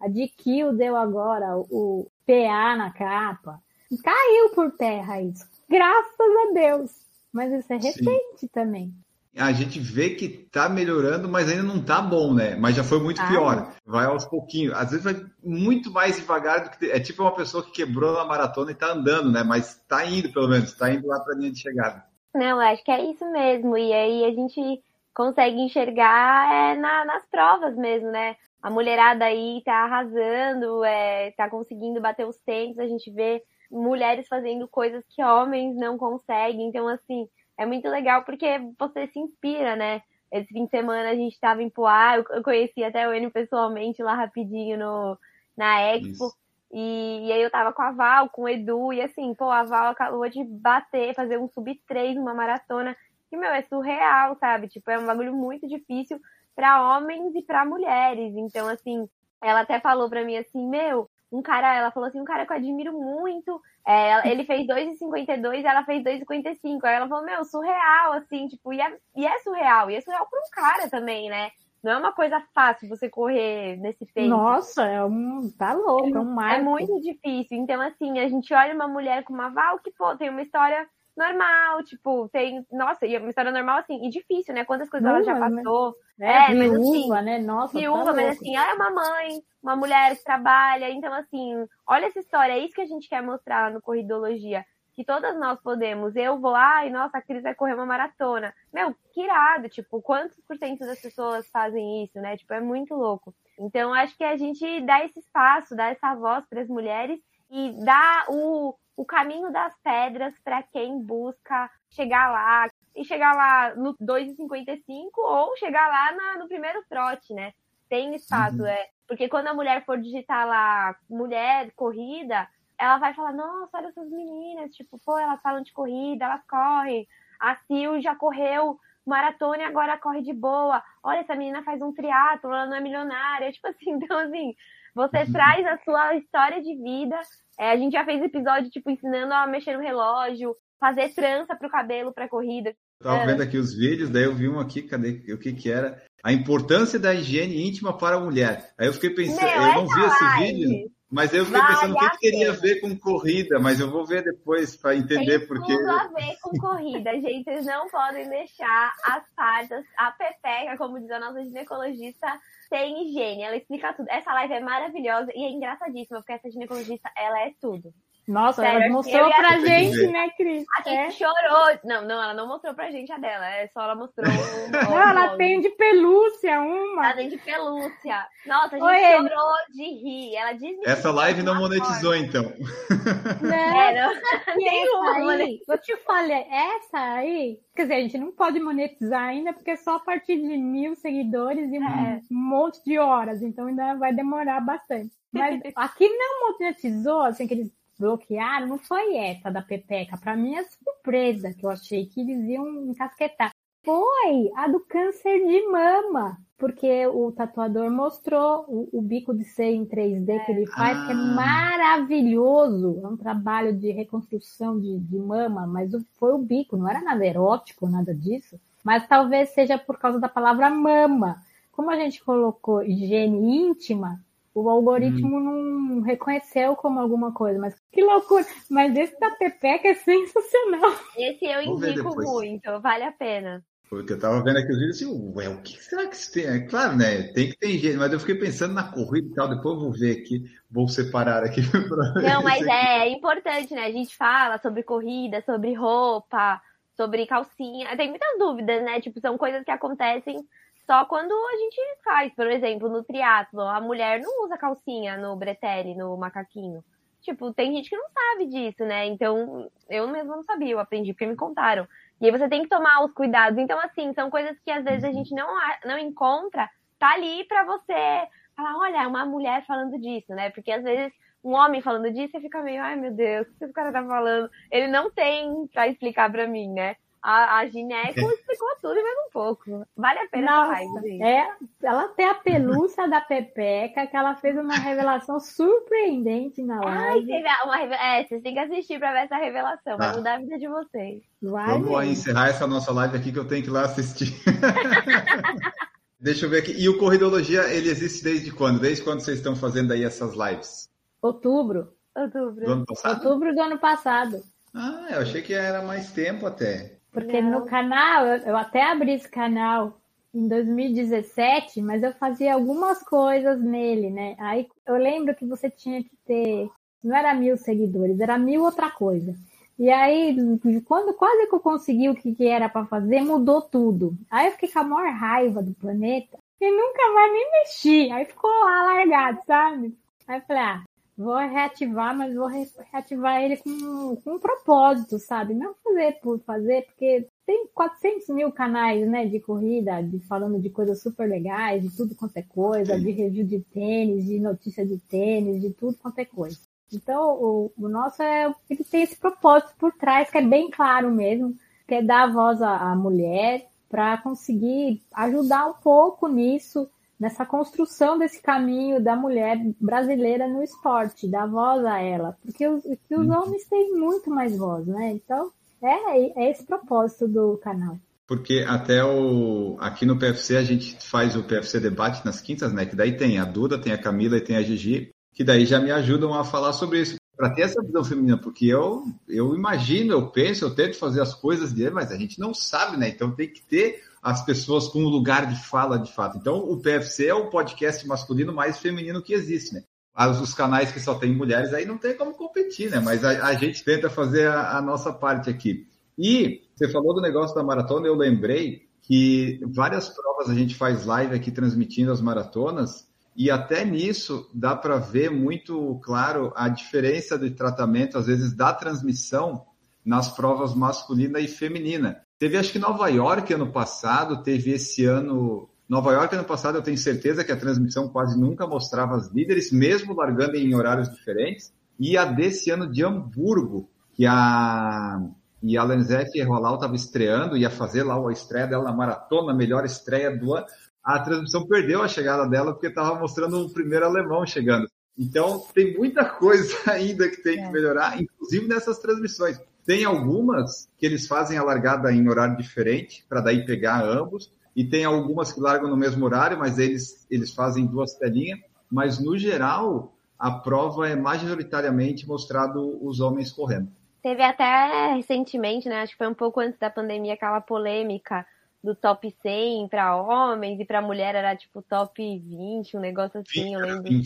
[0.00, 3.60] A DQ deu agora o PA na capa.
[4.02, 5.44] Caiu por terra isso.
[5.68, 6.90] Graças a Deus.
[7.32, 8.92] Mas isso é recente também.
[9.36, 12.54] a gente vê que tá melhorando, mas ainda não tá bom, né?
[12.54, 13.74] Mas já foi muito Ah, pior.
[13.84, 14.72] Vai aos pouquinhos.
[14.74, 16.86] Às vezes vai muito mais devagar do que.
[16.90, 19.42] É tipo uma pessoa que quebrou na maratona e tá andando, né?
[19.42, 22.04] Mas tá indo, pelo menos, tá indo lá pra linha de chegada.
[22.32, 23.76] Não, eu acho que é isso mesmo.
[23.76, 24.80] E aí a gente
[25.12, 28.36] consegue enxergar é, na- nas provas mesmo, né?
[28.64, 34.26] A mulherada aí tá arrasando, é, tá conseguindo bater os tempos, a gente vê mulheres
[34.26, 36.68] fazendo coisas que homens não conseguem.
[36.68, 38.46] Então, assim, é muito legal porque
[38.78, 40.00] você se inspira, né?
[40.32, 44.02] Esse fim de semana a gente tava em Poá, eu conheci até o Enio pessoalmente
[44.02, 45.18] lá rapidinho no,
[45.54, 46.32] na Expo.
[46.72, 49.62] E, e aí eu tava com a Val, com o Edu, e assim, pô, a
[49.62, 52.96] Val acabou de bater, fazer um sub-3 numa maratona,
[53.28, 54.68] que, meu, é surreal, sabe?
[54.68, 56.18] Tipo, é um bagulho muito difícil
[56.54, 58.34] pra homens e pra mulheres.
[58.36, 59.08] Então, assim,
[59.42, 62.52] ela até falou pra mim assim, meu, um cara, ela falou assim, um cara que
[62.52, 66.84] eu admiro muito, é, ele fez 2,52 ela fez 2,55.
[66.84, 70.26] Aí ela falou, meu, surreal, assim, tipo, e é, e é surreal, e é surreal
[70.28, 71.50] pra um cara também, né?
[71.82, 74.30] Não é uma coisa fácil você correr nesse tempo.
[74.30, 75.50] Nossa, é um.
[75.50, 76.58] Tá louco, é um marco.
[76.58, 77.58] É muito difícil.
[77.58, 80.88] Então, assim, a gente olha uma mulher com uma Val que, pô, tem uma história
[81.16, 82.66] normal, tipo, tem.
[82.72, 84.64] Nossa, e é uma história normal, assim, e difícil, né?
[84.64, 85.62] Quantas coisas ela já Viúva, né?
[85.62, 85.94] passou.
[86.20, 87.38] É, É, mas viúva, assim, né?
[87.38, 88.42] Nossa, Viúva, tá mas louco.
[88.42, 90.90] assim, ela é uma mãe, uma mulher que trabalha.
[90.90, 94.64] Então, assim, olha essa história, é isso que a gente quer mostrar no Corridologia.
[94.94, 96.14] Que todas nós podemos.
[96.14, 98.54] Eu vou lá e, nossa, a Cris vai correr uma maratona.
[98.72, 102.36] Meu, que irado, tipo, quantos por cento das pessoas fazem isso, né?
[102.36, 103.34] Tipo, é muito louco.
[103.58, 107.18] Então, acho que a gente dá esse espaço, dá essa voz para as mulheres
[107.50, 112.70] e dá o, o caminho das pedras para quem busca chegar lá.
[112.94, 117.52] E chegar lá no 2,55 ou chegar lá na- no primeiro trote, né?
[117.88, 118.66] Tem espaço, Uhum.
[118.66, 118.88] é.
[119.06, 124.08] Porque quando a mulher for digitar lá mulher, corrida, ela vai falar, nossa, olha essas
[124.10, 127.06] meninas, tipo, pô, elas falam de corrida, elas correm.
[127.40, 130.82] A Sil já correu maratona e agora corre de boa.
[131.02, 133.50] Olha, essa menina faz um triatlo, ela não é milionária.
[133.52, 134.54] Tipo assim, então assim,
[134.94, 135.32] você Uhum.
[135.32, 137.18] traz a sua história de vida.
[137.58, 141.70] É, a gente já fez episódio, tipo, ensinando a mexer no relógio, fazer trança pro
[141.70, 142.74] cabelo pra corrida.
[143.02, 143.26] Tava É.
[143.26, 146.02] vendo aqui os vídeos, daí eu vi um aqui, cadê o que que era?
[146.22, 148.72] A importância da higiene íntima para a mulher.
[148.78, 151.60] Aí eu fiquei pensando, Meu, eu não essa vi esse live vídeo, mas eu fiquei
[151.60, 155.40] pensando o que, teria a ver com corrida, mas eu vou ver depois para entender
[155.40, 157.44] Tem porque tudo a ver com corrida, gente.
[157.44, 162.26] Vocês não podem deixar as partes, a pepeca, como diz a nossa ginecologista,
[162.68, 163.42] sem higiene.
[163.42, 164.08] Ela explica tudo.
[164.10, 167.92] Essa live é maravilhosa e é engraçadíssima, porque essa ginecologista, ela é tudo.
[168.26, 170.64] Nossa, Sério, ela mostrou pra que gente, né, Cris?
[170.78, 171.10] A gente É.
[171.10, 171.78] chorou.
[171.84, 173.46] Não, não, ela não mostrou pra gente a dela.
[173.46, 174.30] É só ela mostrou o.
[174.72, 175.38] Não, ela nome.
[175.38, 177.04] tem de pelúcia uma.
[177.06, 178.26] Ela tem de pelúcia.
[178.46, 180.36] Nossa, a gente Oi, chorou de rir.
[180.36, 182.44] Ela diz essa live não monetizou então.
[182.44, 182.54] Né?
[183.94, 184.14] É, não.
[184.56, 189.52] Nenhuma aí, eu te falei, essa aí, quer dizer, a gente não pode monetizar ainda,
[189.52, 192.20] porque é só a partir de mil seguidores e um É.
[192.30, 195.12] monte de horas, então ainda vai demorar bastante.
[195.32, 200.16] Mas aqui não monetizou, assim, que eles bloquearam, não foi essa da Pepeca.
[200.16, 203.50] Pra mim é surpresa, que eu achei que eles iam encasquetar.
[203.84, 209.72] Foi a do câncer de mama, porque o tatuador mostrou o, o bico de ser
[209.74, 211.34] em 3D que ele faz, que é Ah.
[211.34, 213.00] maravilhoso.
[213.02, 217.26] É um trabalho de reconstrução de, de mama, mas foi o bico, não era nada
[217.26, 218.58] erótico, nada disso.
[218.82, 221.42] Mas talvez seja por causa da palavra mama.
[221.72, 224.20] Como a gente colocou higiene íntima,
[224.54, 227.58] o algoritmo não reconheceu como alguma coisa.
[227.58, 228.44] Mas que loucura!
[228.70, 230.92] Mas esse da Pepeca é sensacional.
[231.16, 233.64] Esse eu indico muito, vale a pena.
[233.90, 236.46] Porque eu tava vendo aqui os vídeos assim, ué, o que será que isso tem?
[236.46, 237.24] É claro, né?
[237.32, 239.92] Tem que ter higiene, mas eu fiquei pensando na corrida e tal, depois eu vou
[239.92, 242.70] ver aqui, vou separar aqui pra ver Não, mas aqui.
[242.70, 243.84] é importante, né?
[243.84, 246.60] A gente fala sobre corrida, sobre roupa,
[246.96, 247.96] sobre calcinha.
[247.96, 249.00] Tem muitas dúvidas, né?
[249.00, 250.44] Tipo, são coisas que acontecem
[250.86, 252.34] só quando a gente faz.
[252.34, 256.84] Por exemplo, no triatlo, a mulher não usa calcinha no bretelle, no macaquinho.
[257.22, 259.06] Tipo, tem gente que não sabe disso, né?
[259.06, 261.88] Então, eu mesma não sabia, eu aprendi porque me contaram.
[262.20, 263.58] E aí você tem que tomar os cuidados.
[263.58, 265.48] Então, assim, são coisas que às vezes a gente não,
[265.86, 266.68] não encontra,
[266.98, 270.50] tá ali pra você falar, olha, uma mulher falando disso, né?
[270.50, 273.64] Porque às vezes um homem falando disso, você fica meio, ai meu Deus, o que
[273.64, 274.50] esse cara tá falando?
[274.70, 276.96] Ele não tem pra explicar pra mim, né?
[277.26, 279.86] A, a Gineco explicou tudo e mais um pouco.
[279.96, 281.22] Vale a pena Nossa, gente.
[281.22, 281.48] é,
[281.82, 287.26] ela tem a pelúcia da Pepeca, que ela fez uma revelação surpreendente na Ai, live.
[287.26, 289.96] teve uma É, vocês têm que assistir pra ver essa revelação.
[289.96, 290.16] Vai Tá.
[290.18, 291.22] mudar a vida de vocês.
[291.40, 294.28] Vai Vamos encerrar essa nossa live aqui que eu tenho que ir lá assistir.
[296.20, 296.72] Deixa eu ver aqui.
[296.72, 298.80] E o Corridologia, ele existe desde quando?
[298.80, 300.90] Desde quando vocês estão fazendo aí essas lives?
[301.22, 301.92] Outubro.
[302.14, 302.70] Do Outubro.
[302.70, 303.26] ano passado?
[303.26, 304.42] Outubro do ano passado.
[304.74, 306.93] Ah, eu achei que era mais tempo até.
[307.14, 307.60] Porque Não.
[307.60, 310.00] no canal, eu, eu até abri esse canal
[310.34, 314.34] em 2017, mas eu fazia algumas coisas nele, né?
[314.36, 316.68] Aí eu lembro que você tinha que ter,
[317.02, 319.32] não era mil seguidores, era mil outra coisa.
[319.78, 320.36] E aí,
[320.84, 324.16] quando quase que eu consegui o que, que era para fazer, mudou tudo.
[324.28, 328.10] Aí eu fiquei com a maior raiva do planeta e nunca mais nem mexi.
[328.10, 329.96] Aí ficou lá largado, sabe?
[330.26, 330.82] Aí eu falei, ah,
[331.16, 335.54] vou reativar, mas vou re- reativar ele com, com um propósito, sabe?
[335.54, 340.70] Não fazer por fazer, porque tem 400 mil canais, né, de corrida, de, falando de
[340.70, 344.98] coisas super legais, de tudo quanto é coisa, de review de tênis, de notícia de
[344.98, 346.58] tênis, de tudo quanto é coisa.
[346.92, 351.10] Então, o, o nosso é, ele tem esse propósito por trás, que é bem claro
[351.10, 351.54] mesmo,
[351.86, 356.88] que é dar voz à, à mulher para conseguir ajudar um pouco nisso,
[357.24, 362.82] nessa construção desse caminho da mulher brasileira no esporte, dar voz a ela, porque os,
[362.82, 365.12] porque os homens têm muito mais voz, né?
[365.12, 365.50] Então,
[365.82, 367.98] é, é esse propósito do canal.
[368.26, 372.84] Porque até o aqui no PFC a gente faz o PFC debate nas quintas, né?
[372.84, 375.80] Que daí tem a Duda, tem a Camila e tem a Gigi, que daí já
[375.80, 377.16] me ajudam a falar sobre isso.
[377.36, 381.34] Para ter essa visão feminina, porque eu, eu imagino, eu penso, eu tento fazer as
[381.34, 383.08] coisas dele, mas a gente não sabe, né?
[383.08, 386.38] Então tem que ter as pessoas com um lugar de fala de fato.
[386.38, 389.82] Então o PFC é o podcast masculino mais feminino que existe, né?
[390.14, 393.00] As- Os canais que só tem mulheres aí não tem como competir, né?
[393.00, 395.86] Mas a, a gente tenta fazer a, a nossa parte aqui.
[396.18, 401.04] E você falou do negócio da maratona, eu lembrei que várias provas a gente faz
[401.04, 403.06] live aqui transmitindo as maratonas
[403.36, 408.72] e até nisso dá para ver muito claro a diferença de tratamento, às vezes, da
[408.72, 409.66] transmissão
[410.04, 412.22] nas provas masculina e feminina.
[412.44, 415.66] Teve, acho que Nova York ano passado, teve esse ano.
[415.88, 419.72] Nova York ano passado, eu tenho certeza que a transmissão quase nunca mostrava as líderes,
[419.72, 421.72] mesmo largando em horários diferentes.
[421.98, 425.22] E a desse ano de Hamburgo, que a
[425.62, 429.56] e a Lenzete Rolau estava estreando, ia fazer lá a estreia dela na maratona, a
[429.56, 430.66] melhor estreia do ano.
[431.02, 434.86] A transmissão perdeu a chegada dela porque estava mostrando o primeiro alemão chegando.
[435.18, 437.70] Então, tem muita coisa ainda que tem que É.
[437.70, 439.58] melhorar, inclusive nessas transmissões.
[439.84, 444.84] Tem algumas que eles fazem a largada em horário diferente, para daí pegar ambos, e
[444.84, 448.60] tem algumas que largam no mesmo horário, mas eles, eles fazem duas telinhas.
[448.90, 453.88] Mas, no geral, a prova é majoritariamente mostrado os homens correndo.
[454.22, 456.00] Teve até recentemente, né?
[456.00, 458.46] Acho que foi um pouco antes da pandemia, aquela polêmica
[458.82, 463.74] do top 100 para homens e para mulher era tipo top 20, um negócio assim,
[463.74, 464.22] eu lembro.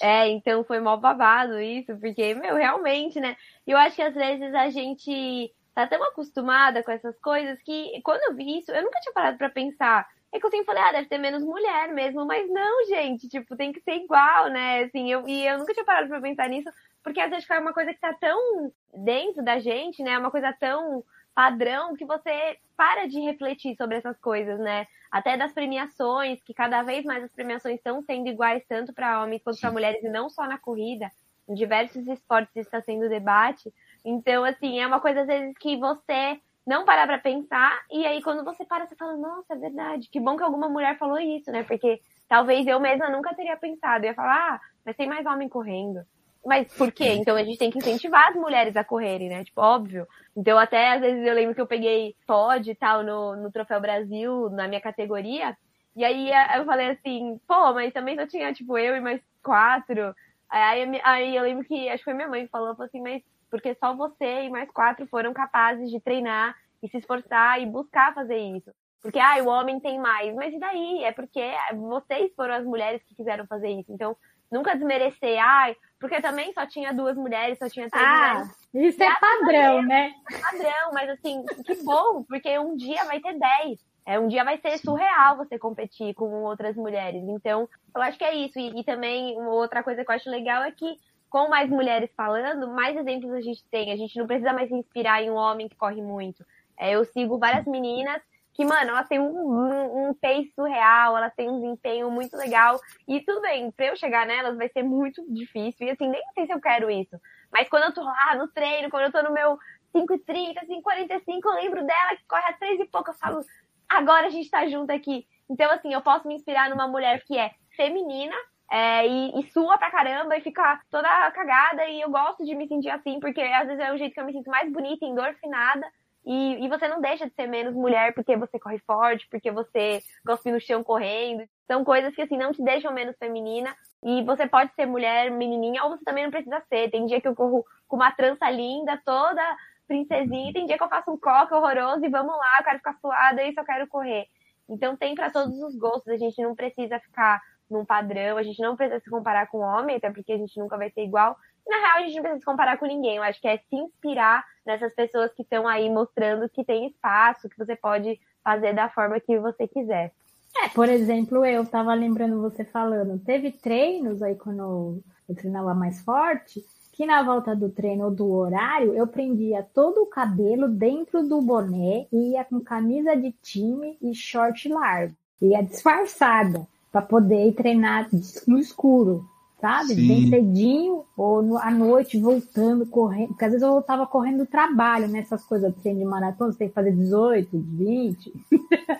[0.00, 3.36] É, então foi mó babado isso, porque, meu, realmente, né?
[3.66, 8.22] Eu acho que às vezes a gente tá tão acostumada com essas coisas que quando
[8.22, 10.06] eu vi isso, eu nunca tinha parado pra pensar.
[10.32, 13.56] É que eu sempre falei, ah, deve ter menos mulher mesmo, mas não, gente, tipo,
[13.56, 14.84] tem que ser igual, né?
[14.84, 16.68] Assim, eu, e eu nunca tinha parado pra pensar nisso,
[17.02, 20.18] porque às vezes é uma coisa que tá tão dentro da gente, né?
[20.18, 24.86] Uma coisa tão padrão que você para de refletir sobre essas coisas, né?
[25.10, 29.42] Até das premiações, que cada vez mais as premiações estão sendo iguais tanto para homens
[29.42, 31.10] quanto para mulheres e não só na corrida.
[31.48, 33.72] Em diversos esportes está sendo debate.
[34.04, 38.22] Então, assim, é uma coisa às vezes que você não para pra pensar e aí
[38.22, 40.08] quando você para, você fala, nossa, é verdade.
[40.08, 41.62] Que bom que alguma mulher falou isso, né?
[41.62, 44.04] Porque talvez eu mesma nunca teria pensado.
[44.04, 46.00] Eu ia falar, ah, mas tem mais homem correndo.
[46.44, 47.12] Mas por quê?
[47.14, 49.44] Então a gente tem que incentivar as mulheres a correrem, né?
[49.44, 50.06] Tipo, óbvio.
[50.36, 53.80] Então até às vezes eu lembro que eu peguei pod e tal no, no Troféu
[53.80, 55.56] Brasil, na minha categoria.
[55.96, 60.14] E aí eu falei assim, pô, mas também só tinha, tipo, eu e mais quatro.
[60.50, 63.22] Aí, aí eu lembro que, acho que foi minha mãe que falou, falou assim, mas
[63.50, 68.12] porque só você e mais quatro foram capazes de treinar e se esforçar e buscar
[68.12, 68.72] fazer isso.
[69.00, 70.34] Porque, ah, o homem tem mais.
[70.34, 71.04] Mas e daí?
[71.04, 73.92] É porque vocês foram as mulheres que quiseram fazer isso.
[73.92, 74.16] Então,
[74.50, 78.63] nunca desmerecer, ai, porque também só tinha duas mulheres, só tinha três ah, mulheres.
[78.74, 80.12] Isso é padrão, né?
[80.32, 83.78] É padrão, mas assim, que bom, porque um dia vai ter dez.
[84.06, 87.22] É, um dia vai ser surreal você competir com outras mulheres.
[87.26, 88.58] Então, eu acho que é isso.
[88.58, 90.96] E, e também, uma outra coisa que eu acho legal é que,
[91.30, 93.92] com mais mulheres falando, mais exemplos a gente tem.
[93.92, 96.44] A gente não precisa mais se inspirar em um homem que corre muito.
[96.78, 98.20] É, eu sigo várias meninas
[98.52, 102.78] que, mano, elas têm um, um, um pace surreal, elas têm um desempenho muito legal.
[103.08, 105.86] E tudo bem, pra eu chegar nelas vai ser muito difícil.
[105.86, 107.18] E assim, nem sei se eu quero isso.
[107.54, 109.56] Mas quando eu tô lá no treino, quando eu tô no meu
[109.94, 113.40] 5,30, 5,45, eu lembro dela que corre às 3 e pouco, eu falo,
[113.88, 115.24] agora a gente tá junto aqui.
[115.48, 118.34] Então, assim, eu posso me inspirar numa mulher que é feminina,
[118.68, 121.86] é, e, e, sua pra caramba e fica toda cagada.
[121.86, 124.24] E eu gosto de me sentir assim, porque às vezes é o jeito que eu
[124.24, 125.86] me sinto mais bonita, endorfinada.
[126.24, 130.02] E, e você não deixa de ser menos mulher porque você corre forte, porque você
[130.26, 131.46] cospe no chão correndo.
[131.66, 133.74] São coisas que, assim, não te deixam menos feminina.
[134.02, 136.90] E você pode ser mulher, menininha, ou você também não precisa ser.
[136.90, 139.42] Tem dia que eu corro com uma trança linda, toda
[139.86, 142.96] princesinha, tem dia que eu faço um coque horroroso e vamos lá, eu quero ficar
[143.00, 144.26] suada, e eu quero correr.
[144.68, 148.60] Então tem para todos os gostos, a gente não precisa ficar num padrão, a gente
[148.60, 151.36] não precisa se comparar com homem, até porque a gente nunca vai ser igual.
[151.66, 153.16] Na real, a gente não precisa se comparar com ninguém.
[153.16, 157.48] Eu acho que é se inspirar nessas pessoas que estão aí mostrando que tem espaço,
[157.48, 160.12] que você pode fazer da forma que você quiser.
[160.56, 166.00] É, por exemplo, eu tava lembrando você falando, teve treinos aí quando eu treinava mais
[166.02, 171.26] forte, que na volta do treino ou do horário eu prendia todo o cabelo dentro
[171.26, 175.14] do boné e ia com camisa de time e short largo.
[175.42, 178.08] Ia disfarçada para poder ir treinar
[178.46, 179.28] no escuro,
[179.64, 179.94] sabe?
[179.94, 180.06] Sim.
[180.06, 183.28] Bem cedinho ou no, à noite voltando, correndo.
[183.28, 185.24] Porque às vezes eu voltava correndo do trabalho, né?
[185.48, 188.32] coisas de treino de maratona, você tem que fazer 18, 20,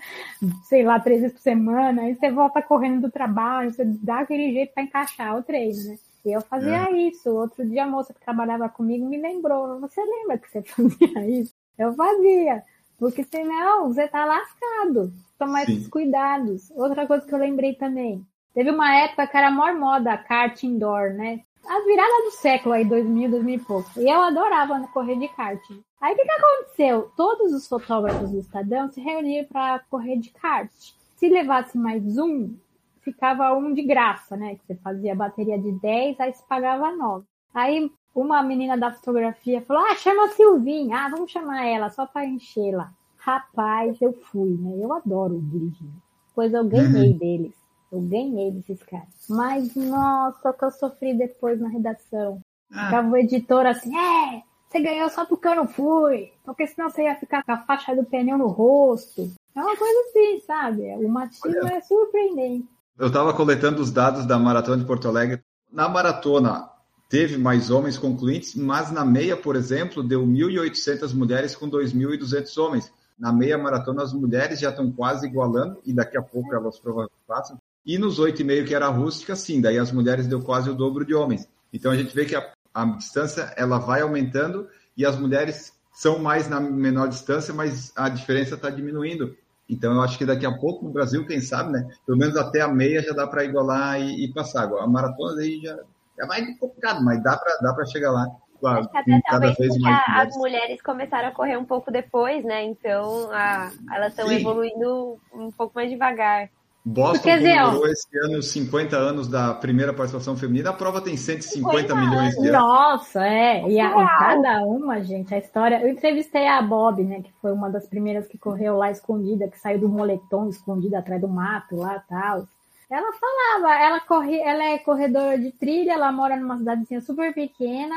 [0.64, 2.02] sei lá, três vezes por semana.
[2.02, 5.98] Aí você volta correndo do trabalho, você dá aquele jeito para encaixar o treino, né?
[6.24, 7.08] E eu fazia é.
[7.08, 7.28] isso.
[7.28, 9.78] Outro dia a moça que trabalhava comigo me lembrou.
[9.80, 11.52] Você lembra que você fazia isso?
[11.76, 12.62] Eu fazia.
[12.98, 15.12] Porque senão você tá lascado.
[15.38, 16.70] Tomar esses cuidados.
[16.70, 18.24] Outra coisa que eu lembrei também.
[18.54, 21.40] Teve uma época que era a maior moda kart indoor, né?
[21.66, 23.90] A virada do século aí, 2000, 2000 e pouco.
[23.96, 25.60] E eu adorava correr de kart.
[26.00, 27.10] Aí o que, que aconteceu?
[27.16, 30.70] Todos os fotógrafos do Estadão se reuniram para correr de kart.
[31.16, 32.54] Se levasse mais um,
[33.00, 34.54] ficava um de graça, né?
[34.54, 37.24] Que você fazia bateria de 10, aí você pagava 9.
[37.52, 42.06] Aí uma menina da fotografia falou: Ah, chama a Silvinha, ah, vamos chamar ela só
[42.06, 42.92] para encher lá.
[43.16, 44.76] Rapaz, eu fui, né?
[44.78, 45.88] Eu adoro dirigir.
[46.34, 47.16] Pois eu ganhei uhum.
[47.18, 47.63] deles.
[47.94, 49.06] Eu ganhei desses caras.
[49.30, 52.40] Mas, nossa, que eu sofri depois na redação.
[52.72, 52.86] Ah.
[52.86, 56.32] Ficava o editor assim, é, você ganhou só porque eu não fui.
[56.44, 59.30] Porque senão você ia ficar com a faixa do pneu no rosto.
[59.54, 60.82] É uma coisa assim, sabe?
[60.96, 62.68] O machismo é surpreendente.
[62.98, 65.40] Eu estava coletando os dados da Maratona de Porto Alegre.
[65.70, 66.68] Na maratona,
[67.08, 72.92] teve mais homens concluintes, mas na meia, por exemplo, deu 1.800 mulheres com 2.200 homens.
[73.16, 77.22] Na meia maratona, as mulheres já estão quase igualando, e daqui a pouco elas provavelmente
[77.28, 77.56] passam.
[77.84, 81.14] E nos 8,5, que era rústica, sim, daí as mulheres deu quase o dobro de
[81.14, 81.48] homens.
[81.72, 86.18] Então a gente vê que a, a distância ela vai aumentando e as mulheres são
[86.18, 89.36] mais na menor distância, mas a diferença está diminuindo.
[89.68, 91.88] Então eu acho que daqui a pouco no Brasil, quem sabe, né?
[92.04, 94.64] Pelo menos até a meia já dá para igualar e, e, passar.
[94.64, 95.78] Agora, a maratona aí já,
[96.18, 98.26] já vai complicado, mas dá para dá chegar lá.
[98.60, 102.64] Claro, até cada vez mais as mulheres começaram a correr um pouco depois, né?
[102.64, 106.48] Então a, elas estão evoluindo um pouco mais devagar.
[106.86, 110.68] Boston comemorou esse ano 50 anos da primeira participação feminina.
[110.68, 112.52] A prova tem 150 milhões de anos.
[112.52, 113.66] Nossa, é.
[113.66, 115.80] E, a, e, cada uma, gente, a história.
[115.80, 119.58] Eu entrevistei a Bob, né, que foi uma das primeiras que correu lá escondida, que
[119.58, 122.46] saiu do moletom escondida atrás do mato lá tal.
[122.90, 127.94] Ela falava, ela corre, ela é corredora de trilha, ela mora numa cidadezinha super pequena.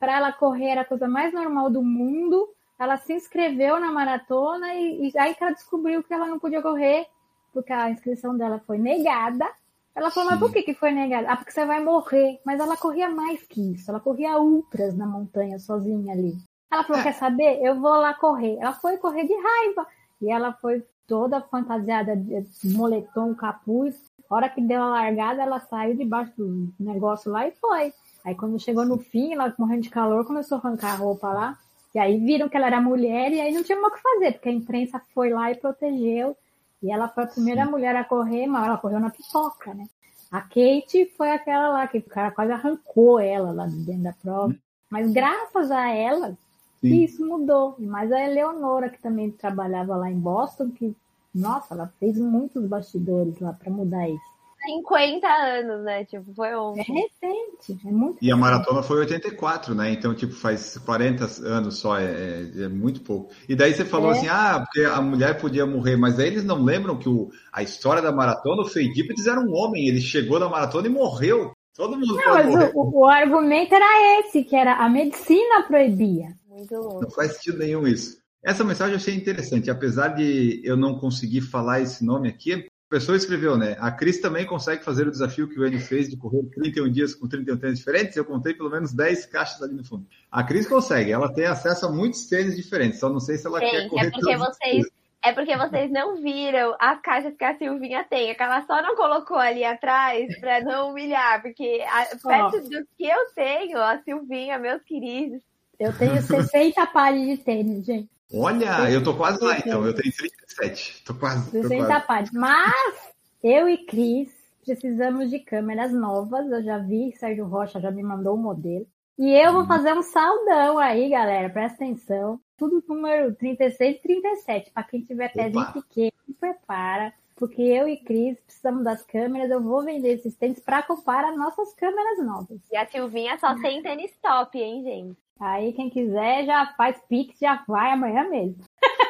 [0.00, 2.48] Para ela correr era a coisa mais normal do mundo.
[2.78, 6.62] Ela se inscreveu na maratona e, e aí que ela descobriu que ela não podia
[6.62, 7.06] correr
[7.52, 9.48] porque a inscrição dela foi negada.
[9.94, 10.34] Ela falou, Sim.
[10.34, 11.30] mas por que, que foi negada?
[11.30, 12.40] Ah, porque você vai morrer.
[12.44, 13.90] Mas ela corria mais que isso.
[13.90, 16.34] Ela corria ultras na montanha sozinha ali.
[16.72, 17.04] Ela falou, é.
[17.04, 17.60] quer saber?
[17.62, 18.56] Eu vou lá correr.
[18.58, 19.86] Ela foi correr de raiva.
[20.20, 23.94] E ela foi toda fantasiada de moletom, capuz.
[24.30, 27.92] A hora que deu a largada, ela saiu debaixo do negócio lá e foi.
[28.24, 31.58] Aí quando chegou no fim, ela morrendo de calor, começou a arrancar a roupa lá.
[31.94, 34.32] E aí viram que ela era mulher e aí não tinha mais o que fazer,
[34.32, 36.34] porque a imprensa foi lá e protegeu.
[36.82, 37.70] E ela foi a primeira Sim.
[37.70, 39.86] mulher a correr, mas ela correu na pipoca, né?
[40.30, 44.54] A Kate foi aquela lá que o cara quase arrancou ela lá dentro da prova.
[44.90, 46.36] Mas graças a ela,
[46.80, 47.04] Sim.
[47.04, 47.76] isso mudou.
[47.78, 50.96] Mas a Eleonora, que também trabalhava lá em Boston, que,
[51.34, 54.31] nossa, ela fez muitos bastidores lá para mudar isso.
[54.64, 56.04] 50 anos, né?
[56.04, 56.80] Tipo, foi ontem.
[56.80, 59.92] É recente, é muito E a maratona foi 84, né?
[59.92, 63.32] Então, tipo, faz 40 anos só, é, é, é muito pouco.
[63.48, 64.16] E daí você falou é.
[64.16, 67.62] assim, ah, porque a mulher podia morrer, mas aí eles não lembram que o, a
[67.62, 71.52] história da maratona, o Feidipes era um homem, ele chegou na maratona e morreu.
[71.74, 76.28] Todo mundo Não, mas o, o, argumento era esse, que era a medicina proibia.
[76.46, 77.00] Muito louco.
[77.00, 78.20] Não faz sentido nenhum isso.
[78.44, 83.16] Essa mensagem eu achei interessante, apesar de eu não conseguir falar esse nome aqui, pessoa
[83.16, 83.74] escreveu, né?
[83.80, 87.14] A Cris também consegue fazer o desafio que o Enio fez de correr 31 dias
[87.14, 88.16] com 31 tênis diferentes.
[88.16, 90.06] Eu contei pelo menos 10 caixas ali no fundo.
[90.30, 93.60] A Cris consegue, ela tem acesso a muitos tênis diferentes, só não sei se ela
[93.60, 94.06] Gente, quer correr.
[94.06, 94.86] É porque vocês.
[95.24, 98.28] É porque vocês não viram as caixas que a Silvinha tem.
[98.28, 101.40] É que ela só não colocou ali atrás para não humilhar.
[101.40, 105.40] Porque a, perto do que eu tenho, a Silvinha, meus queridos.
[105.78, 108.10] Eu tenho 60 pares de tênis, gente.
[108.34, 111.02] Olha, eu tô quase lá então, eu tenho 37.
[111.04, 111.50] Tô quase.
[111.50, 112.06] 60 quase.
[112.06, 112.32] páginas.
[112.32, 113.12] Mas
[113.42, 114.30] eu e Cris
[114.64, 116.50] precisamos de câmeras novas.
[116.50, 118.86] Eu já vi, Sérgio Rocha já me mandou o um modelo.
[119.18, 121.50] E eu vou fazer um saldão aí, galera.
[121.50, 122.40] Presta atenção.
[122.56, 124.70] Tudo número 36 e 37.
[124.70, 127.12] Para quem tiver pezinho pequeno, prepara.
[127.36, 129.50] Porque eu e Cris precisamos das câmeras.
[129.50, 132.58] Eu vou vender esses tênis para comparar nossas câmeras novas.
[132.70, 135.21] E a Silvinha só tem tênis top, hein, gente?
[135.42, 138.58] Aí quem quiser já faz pix, já vai amanhã mesmo.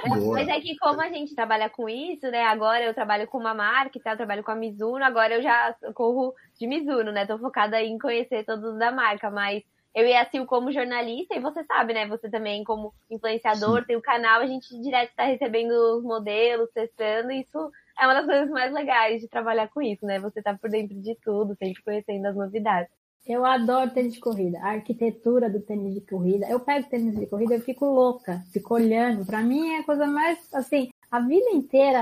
[0.09, 0.33] Boa.
[0.33, 2.43] Mas é que como a gente trabalha com isso, né?
[2.45, 4.12] Agora eu trabalho com uma marca, tá?
[4.12, 7.26] eu trabalho com a Mizuno, agora eu já corro de Mizuno, né?
[7.26, 9.62] Tô focada em conhecer todos da marca, mas
[9.95, 12.07] eu e a Sil como jornalista, e você sabe, né?
[12.07, 13.87] Você também como influenciador, Sim.
[13.89, 17.70] tem o canal, a gente direto tá recebendo os modelos, testando, isso
[18.01, 20.18] é uma das coisas mais legais de trabalhar com isso, né?
[20.18, 23.01] Você tá por dentro de tudo, sempre conhecendo as novidades.
[23.27, 26.49] Eu adoro tênis de corrida, a arquitetura do tênis de corrida.
[26.49, 29.25] Eu pego tênis de corrida, eu fico louca, fico olhando.
[29.25, 32.01] Para mim é a coisa mais assim, a vida inteira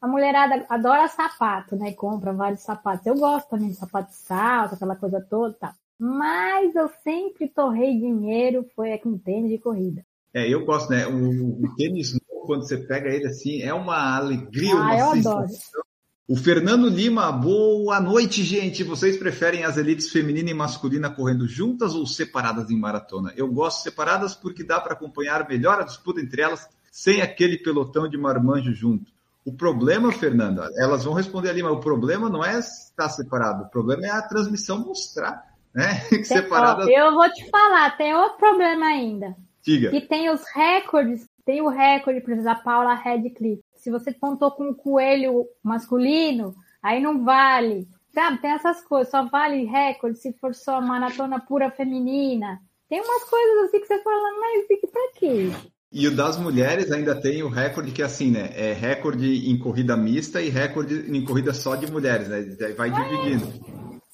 [0.00, 1.92] a mulherada adora sapato, né?
[1.92, 3.06] Compra vários sapatos.
[3.06, 5.74] Eu gosto também de sapato de salto, aquela coisa toda, tá.
[5.96, 10.04] Mas eu sempre torrei dinheiro foi com tênis de corrida.
[10.34, 11.06] É, eu gosto, né?
[11.06, 15.38] O, o tênis, quando você pega ele assim, é uma alegria, ah, uma eu sensação.
[15.38, 15.91] Adoro.
[16.28, 18.84] O Fernando Lima, boa noite, gente.
[18.84, 23.32] Vocês preferem as elites feminina e masculina correndo juntas ou separadas em maratona?
[23.36, 28.08] Eu gosto separadas porque dá para acompanhar melhor a disputa entre elas sem aquele pelotão
[28.08, 29.10] de marmanjo junto.
[29.44, 33.68] O problema, Fernanda, elas vão responder ali, mas o problema não é estar separado, o
[33.68, 35.42] problema é a transmissão mostrar,
[35.74, 35.94] né?
[36.22, 36.86] Separadas.
[36.86, 39.34] Eu vou te falar, tem outro problema ainda.
[39.60, 39.90] Diga.
[39.90, 44.52] Que tem os recordes, tem o recorde, por exemplo, da Paula Redcliffe se você pontou
[44.52, 47.88] com um coelho masculino, aí não vale.
[48.14, 52.60] Sabe, tem essas coisas, só vale recorde se for só maratona pura feminina.
[52.88, 55.50] Tem umas coisas assim que você fala, mas e pra quê?
[55.90, 58.50] E o das mulheres ainda tem o recorde que é assim, né?
[58.54, 62.40] É recorde em corrida mista e recorde em corrida só de mulheres, né?
[62.76, 63.46] Vai dividindo.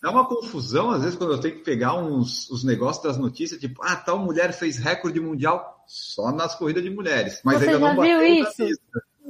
[0.00, 3.60] Dá uma confusão, às vezes, quando eu tenho que pegar uns os negócios das notícias,
[3.60, 7.40] tipo, ah, tal mulher fez recorde mundial só nas corridas de mulheres.
[7.44, 8.64] Mas Você ainda já não viu isso?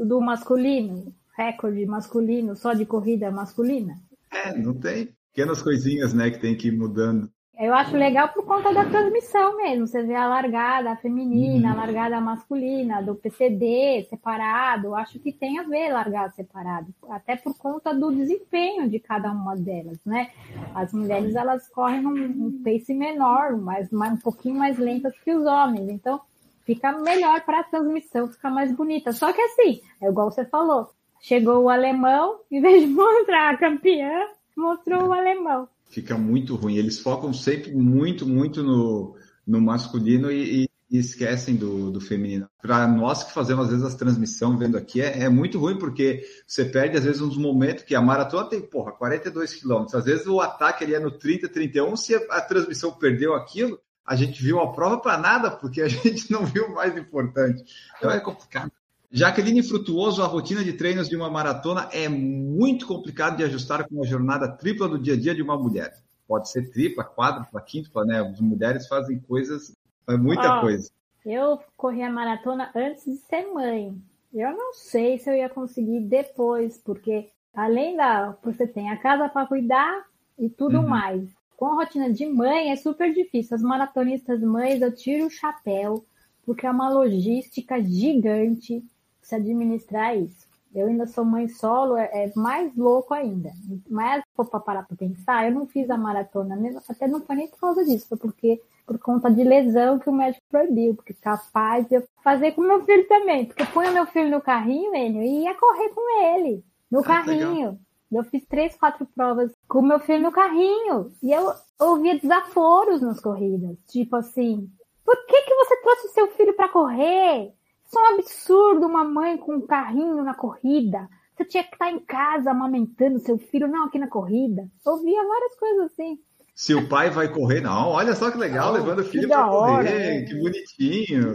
[0.05, 3.95] Do masculino, recorde masculino, só de corrida masculina?
[4.31, 5.15] É, não tem.
[5.33, 7.31] Pequenas coisinhas, né, que tem que ir mudando.
[7.59, 9.85] Eu acho legal por conta da transmissão mesmo.
[9.85, 11.75] Você vê a largada feminina, uhum.
[11.75, 14.95] a largada masculina, do PCD separado.
[14.95, 16.95] Acho que tem a ver largado separado.
[17.11, 20.31] Até por conta do desempenho de cada uma delas, né?
[20.73, 25.89] As mulheres, elas correm num, pace menor, mas um pouquinho mais lentas que os homens.
[25.89, 26.21] Então,
[26.69, 29.11] fica melhor para a transmissão, fica mais bonita.
[29.11, 33.57] Só que assim, é igual você falou, chegou o alemão, em vez de mostrar a
[33.57, 35.67] campeã, mostrou o alemão.
[35.89, 36.77] Fica muito ruim.
[36.77, 39.17] Eles focam sempre muito, muito no,
[39.47, 42.47] no masculino e, e, esquecem do, do feminino.
[42.61, 46.23] Para nós que fazemos às vezes as transmissões vendo aqui, é, é, muito ruim porque
[46.47, 49.95] você perde às vezes uns momentos que a maratona tem, porra, 42 quilômetros.
[49.95, 51.97] Às vezes o ataque ali é no 30, 31.
[51.97, 55.89] Se a, a transmissão perdeu aquilo, a gente viu a prova para nada, porque a
[55.89, 57.63] gente não viu o mais importante.
[57.97, 58.73] Então é complicado.
[59.11, 64.03] Jaqueline Frutuoso, a rotina de treinos de uma maratona é muito complicado de ajustar com
[64.03, 65.95] a jornada tripla do dia a dia de uma mulher.
[66.27, 68.21] Pode ser tripla, quádrupla, quíntupla, né?
[68.21, 69.75] As mulheres fazem coisas,
[70.09, 70.91] muita coisa.
[71.25, 73.95] Eu corri a maratona antes de ser mãe.
[74.33, 79.29] Eu não sei se eu ia conseguir depois, porque além da você tem a casa
[79.29, 80.05] para cuidar
[80.39, 80.89] e tudo uhum.
[80.89, 83.57] mais com a rotina de mãe é super difícil.
[83.57, 86.07] As maratonistas mães, eu tiro o chapéu,
[86.47, 88.83] porque é uma logística gigante
[89.21, 90.47] se administrar isso.
[90.73, 93.51] Eu ainda sou mãe solo, é, é mais louco ainda.
[93.91, 96.57] Mas, se for para parar para pensar, eu não fiz a maratona,
[96.89, 100.13] até não foi nem por causa disso, foi porque por conta de lesão que o
[100.13, 104.07] médico proibiu, porque capaz de eu fazer com meu filho também, porque põe o meu
[104.07, 107.49] filho no carrinho, ele, e ia correr com ele, no ah, carrinho.
[107.49, 107.79] Legal.
[108.11, 111.13] Eu fiz três, quatro provas com meu filho no carrinho.
[111.23, 113.79] E eu ouvia desaforos nas corridas.
[113.87, 114.69] Tipo assim,
[115.05, 117.53] por que, que você trouxe seu filho para correr?
[117.87, 121.09] Isso é um absurdo, uma mãe com um carrinho na corrida.
[121.35, 124.69] Você tinha que estar em casa amamentando seu filho, não aqui na corrida.
[124.85, 126.19] Eu ouvia várias coisas assim.
[126.55, 129.49] Se o pai vai correr, não, olha só que legal, oh, levando o filho para
[129.49, 130.23] correr, né?
[130.23, 131.35] que bonitinho.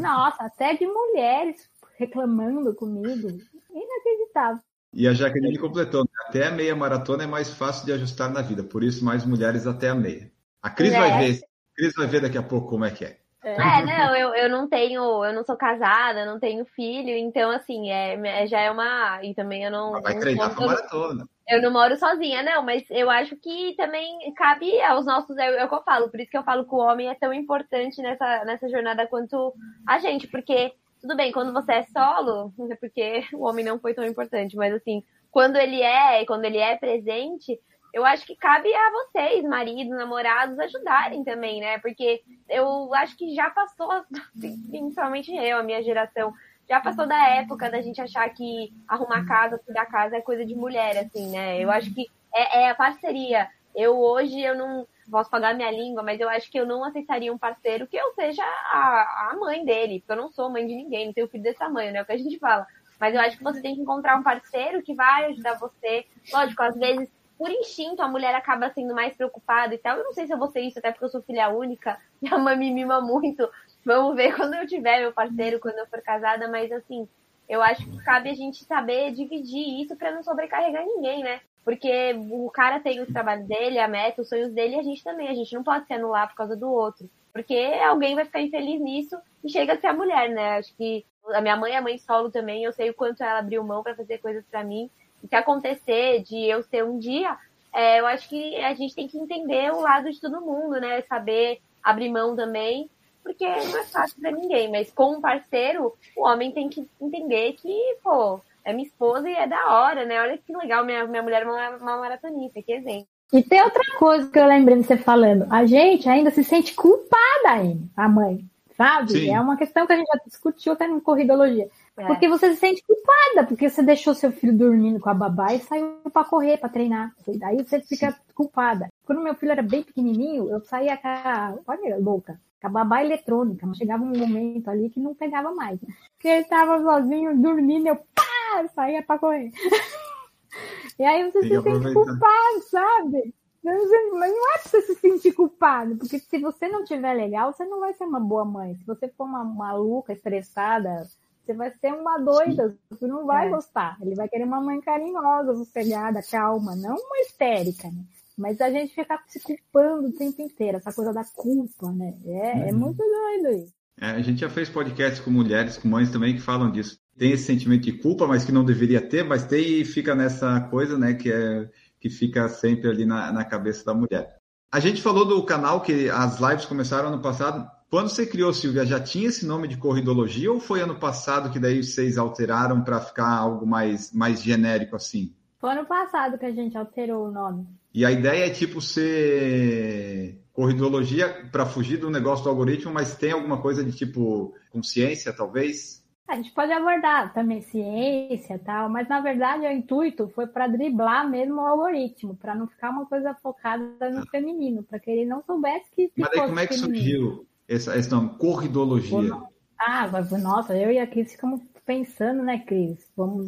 [0.00, 1.56] Nossa, até de mulheres
[1.98, 3.28] reclamando comigo.
[3.70, 4.60] Inacreditável.
[4.96, 6.10] E a Jaqueline completou, né?
[6.26, 9.66] até a meia maratona é mais fácil de ajustar na vida, por isso mais mulheres
[9.66, 10.32] até a meia.
[10.62, 10.98] A Cris é.
[10.98, 13.18] vai ver, a Cris vai ver daqui a pouco como é que é.
[13.42, 17.90] É, não, eu, eu não tenho, eu não sou casada, não tenho filho, então assim,
[17.90, 19.22] é, é já é uma.
[19.22, 20.00] E também eu não.
[20.00, 21.28] vai não, treinar pra maratona.
[21.46, 25.36] Eu não moro sozinha, não, mas eu acho que também cabe aos nossos.
[25.36, 27.14] É, é o que eu falo, por isso que eu falo que o homem é
[27.14, 29.52] tão importante nessa, nessa jornada quanto
[29.86, 30.72] a gente, porque
[31.06, 34.74] tudo bem, quando você é solo, é porque o homem não foi tão importante, mas
[34.74, 37.60] assim, quando ele é, quando ele é presente,
[37.94, 41.78] eu acho que cabe a vocês, maridos, namorados, ajudarem também, né?
[41.78, 43.88] Porque eu acho que já passou,
[44.68, 46.34] principalmente eu, a minha geração,
[46.68, 50.56] já passou da época da gente achar que arrumar casa, cuidar casa é coisa de
[50.56, 51.62] mulher, assim, né?
[51.62, 53.48] Eu acho que é, é a parceria.
[53.74, 57.32] Eu hoje, eu não posso pagar minha língua, mas eu acho que eu não aceitaria
[57.32, 60.74] um parceiro que eu seja a, a mãe dele, porque eu não sou mãe de
[60.74, 62.00] ninguém, não tenho filho desse tamanho, né?
[62.00, 62.66] É o que a gente fala.
[62.98, 66.06] Mas eu acho que você tem que encontrar um parceiro que vai ajudar você.
[66.32, 69.98] Lógico, às vezes por instinto, a mulher acaba sendo mais preocupada e tal.
[69.98, 72.00] Eu não sei se eu vou ser isso, até porque eu sou filha única.
[72.20, 73.48] Minha mãe me mima muito.
[73.84, 76.48] Vamos ver quando eu tiver meu parceiro, quando eu for casada.
[76.48, 77.06] Mas, assim,
[77.48, 81.40] eu acho que cabe a gente saber dividir isso para não sobrecarregar ninguém, né?
[81.66, 85.04] Porque o cara tem o trabalho dele, a meta, os sonhos dele e a gente
[85.04, 85.28] também.
[85.28, 87.10] A gente não pode se anular por causa do outro.
[87.34, 87.54] Porque
[87.86, 90.56] alguém vai ficar infeliz nisso e chega a ser a mulher, né?
[90.56, 91.04] Acho que
[91.34, 92.64] a minha mãe é mãe solo também.
[92.64, 94.88] Eu sei o quanto ela abriu mão para fazer coisas para mim
[95.28, 97.36] se acontecer de eu ser um dia,
[97.72, 101.02] é, eu acho que a gente tem que entender o lado de todo mundo, né?
[101.02, 102.88] Saber abrir mão também,
[103.22, 104.70] porque não é fácil para ninguém.
[104.70, 109.34] Mas com um parceiro, o homem tem que entender que, pô, é minha esposa e
[109.34, 110.20] é da hora, né?
[110.20, 113.06] Olha que legal, minha, minha mulher é uma, uma maratonista, que exemplo.
[113.32, 115.46] E tem outra coisa que eu lembrei de você falando.
[115.50, 117.10] A gente ainda se sente culpada
[117.44, 118.44] ainda, a mãe,
[118.76, 119.12] sabe?
[119.12, 119.30] Sim.
[119.32, 121.68] É uma questão que a gente já discutiu até no Corridologia.
[121.96, 122.06] É.
[122.06, 125.60] Porque você se sente culpada, porque você deixou seu filho dormindo com a babá e
[125.60, 127.12] saiu para correr, para treinar.
[127.38, 128.88] Daí você fica culpada.
[129.06, 133.04] Quando meu filho era bem pequenininho, eu saía com a, olha, louca, com a babá
[133.04, 135.78] eletrônica, mas chegava um momento ali que não pegava mais.
[135.78, 139.52] Porque ele tava sozinho, dormindo, eu pá, saía para correr.
[140.98, 143.32] e aí você Tem se sente culpado, sabe?
[143.62, 147.64] Mas não é pra você se sentir culpado, porque se você não tiver legal, você
[147.64, 148.74] não vai ser uma boa mãe.
[148.74, 151.06] Se você for uma maluca, estressada,
[151.44, 153.50] você vai ser uma doida, você não vai É.
[153.50, 153.96] gostar.
[154.00, 158.04] Ele vai querer uma mãe carinhosa, sossegada, calma, não uma histérica, né?
[158.36, 162.14] Mas a gente fica se culpando o tempo inteiro, essa coisa da culpa, né?
[162.26, 162.78] É, é Uhum.
[162.78, 163.74] muito doido isso.
[163.98, 166.98] É, a gente já fez podcast com mulheres, com mães também que falam disso.
[167.16, 170.60] Tem esse sentimento de culpa, mas que não deveria ter, mas tem e fica nessa
[170.68, 174.36] coisa, né, que é que fica sempre ali na, na cabeça da mulher.
[174.70, 177.66] A gente falou do canal que as lives começaram ano passado.
[177.88, 181.58] Quando você criou, Silvia, já tinha esse nome de corridologia ou foi ano passado que
[181.58, 185.34] daí vocês alteraram para ficar algo mais, mais genérico assim?
[185.58, 187.66] Foi ano passado que a gente alterou o nome.
[187.96, 193.32] E a ideia é tipo ser corridologia para fugir do negócio do algoritmo, mas tem
[193.32, 196.04] alguma coisa de tipo consciência, talvez?
[196.28, 200.66] A gente pode abordar também ciência e tal, mas na verdade o intuito foi para
[200.66, 205.24] driblar mesmo o algoritmo, para não ficar uma coisa focada no feminino, para que ele
[205.24, 206.12] não soubesse que.
[206.18, 206.98] Mas daí fosse como é que feminino.
[206.98, 208.36] surgiu esse, esse nome?
[208.36, 209.40] Corridologia.
[209.80, 213.10] Ah, mas, nossa, eu e a Cris ficamos pensando, né, Cris?
[213.16, 213.46] Vamos,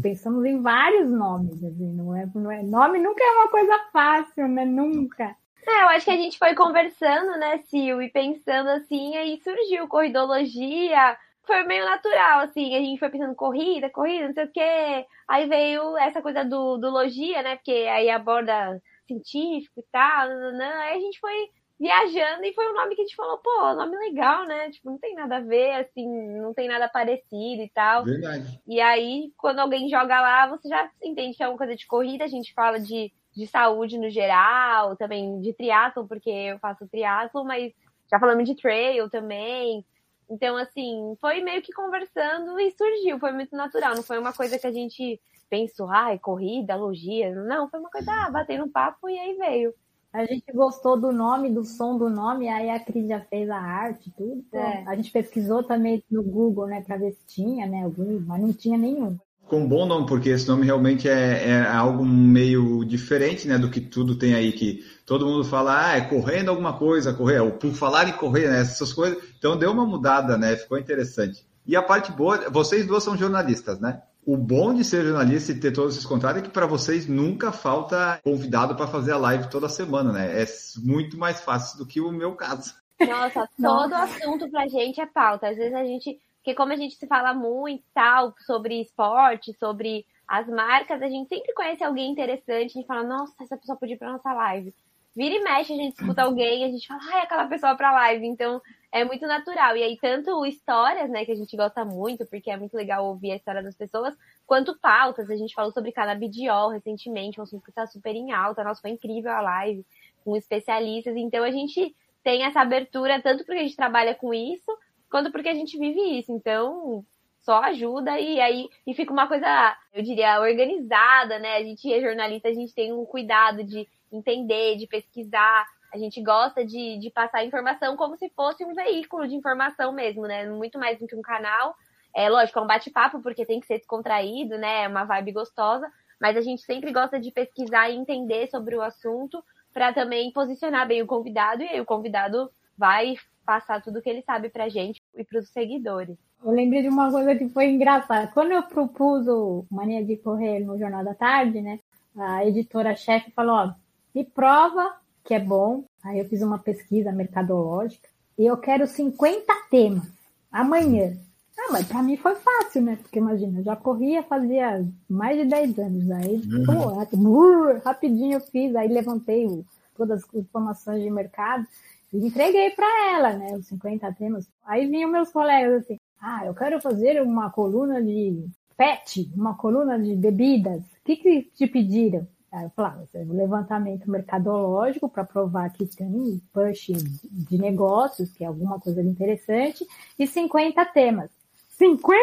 [0.00, 4.48] pensamos em vários nomes, assim, não é, não é, nome nunca é uma coisa fácil,
[4.48, 4.64] né?
[4.64, 5.36] Nunca.
[5.66, 9.86] É, eu acho que a gente foi conversando, né, Sil, e pensando assim, aí surgiu
[9.88, 11.16] corridologia,
[11.46, 15.06] foi meio natural, assim, a gente foi pensando corrida, corrida, não sei o quê.
[15.28, 20.70] Aí veio essa coisa do, do logia, né, porque aí aborda científico e tal, nananã.
[20.80, 21.50] aí a gente foi
[21.80, 24.98] viajando e foi um nome que a gente falou, pô, nome legal, né, tipo, não
[24.98, 26.06] tem nada a ver, assim,
[26.38, 28.04] não tem nada parecido e tal.
[28.04, 28.60] Verdade.
[28.68, 32.24] E aí, quando alguém joga lá, você já entende que é uma coisa de corrida,
[32.24, 37.44] a gente fala de, de saúde no geral, também de triatlo, porque eu faço triatlo,
[37.46, 37.72] mas
[38.10, 39.82] já falamos de trail também.
[40.28, 44.58] Então, assim, foi meio que conversando e surgiu, foi muito natural, não foi uma coisa
[44.58, 45.18] que a gente
[45.48, 49.74] pensou, ai, corrida, logia, não, foi uma coisa, ah, batendo um papo e aí veio.
[50.12, 53.56] A gente gostou do nome, do som do nome, aí a Cris já fez a
[53.56, 54.44] arte, tudo.
[54.52, 54.84] É.
[54.86, 58.52] A gente pesquisou também no Google, né, para ver se tinha, né, algum, mas não
[58.52, 59.16] tinha nenhum.
[59.46, 63.70] Com um bom nome, porque esse nome realmente é, é algo meio diferente, né, do
[63.70, 67.52] que tudo tem aí, que todo mundo fala, ah, é correndo alguma coisa, correr, ou
[67.52, 69.22] por falar em correr, né, essas coisas.
[69.38, 71.46] Então deu uma mudada, né, ficou interessante.
[71.64, 74.02] E a parte boa, vocês duas são jornalistas, né?
[74.26, 77.52] O bom de ser jornalista e ter todos esses contatos é que para vocês nunca
[77.52, 80.42] falta convidado para fazer a live toda semana, né?
[80.42, 80.46] É
[80.78, 82.74] muito mais fácil do que o meu caso.
[83.00, 85.48] Nossa, todo assunto pra gente é pauta.
[85.48, 86.20] Às vezes a gente.
[86.36, 91.28] Porque como a gente se fala muito tal sobre esporte, sobre as marcas, a gente
[91.28, 94.72] sempre conhece alguém interessante, a gente fala, nossa, essa pessoa podia ir pra nossa live.
[95.14, 98.26] Vira e mexe, a gente escuta alguém, a gente fala, ai, aquela pessoa pra live.
[98.26, 98.62] Então,
[98.92, 99.76] é muito natural.
[99.76, 103.32] E aí, tanto histórias, né, que a gente gosta muito, porque é muito legal ouvir
[103.32, 104.14] a história das pessoas,
[104.46, 105.30] quanto pautas.
[105.30, 108.64] A gente falou sobre canabidiol recentemente, um assunto que tá super em alta.
[108.64, 109.84] Nossa, foi incrível a live
[110.24, 111.16] com especialistas.
[111.16, 114.70] Então, a gente tem essa abertura tanto porque a gente trabalha com isso,
[115.10, 116.32] quanto porque a gente vive isso.
[116.32, 117.04] Então,
[117.40, 121.56] só ajuda e aí e fica uma coisa, eu diria, organizada, né?
[121.56, 125.66] A gente é jornalista, a gente tem um cuidado de entender, de pesquisar.
[125.92, 130.22] A gente gosta de, de passar informação como se fosse um veículo de informação mesmo,
[130.22, 130.48] né?
[130.48, 131.74] Muito mais do que um canal.
[132.14, 134.84] É lógico, é um bate-papo, porque tem que ser descontraído, né?
[134.84, 135.90] É uma vibe gostosa.
[136.20, 140.86] Mas a gente sempre gosta de pesquisar e entender sobre o assunto para também posicionar
[140.86, 143.14] bem o convidado e aí o convidado vai
[143.44, 146.16] passar tudo que ele sabe pra gente e pros seguidores.
[146.42, 148.28] Eu lembrei de uma coisa que foi engraçada.
[148.28, 151.78] Quando eu propus o Mania de Correr no Jornal da Tarde, né?
[152.16, 153.74] A editora-chefe falou, ó,
[154.14, 155.84] me prova que é bom.
[156.02, 158.08] Aí eu fiz uma pesquisa mercadológica
[158.38, 160.04] e eu quero 50 temas
[160.50, 161.16] amanhã.
[161.58, 162.96] Ah, mas pra mim foi fácil, né?
[163.02, 166.10] Porque imagina, eu já corria fazia mais de 10 anos.
[166.10, 166.64] Aí, uhum.
[166.64, 169.64] pô, rapidinho eu fiz, aí levantei o,
[169.94, 171.66] todas as informações de mercado
[172.12, 173.56] e entreguei para ela, né?
[173.56, 174.48] Os 50 temas.
[174.64, 178.46] Aí vinham meus colegas assim, ah, eu quero fazer uma coluna de
[178.76, 180.80] pet, uma coluna de bebidas.
[180.80, 182.26] O que, que te pediram?
[182.52, 186.88] Aí eu falava, ah, um levantamento mercadológico para provar que tem push
[187.24, 189.86] de negócios, que é alguma coisa interessante,
[190.18, 191.30] e 50 temas.
[191.78, 192.18] 50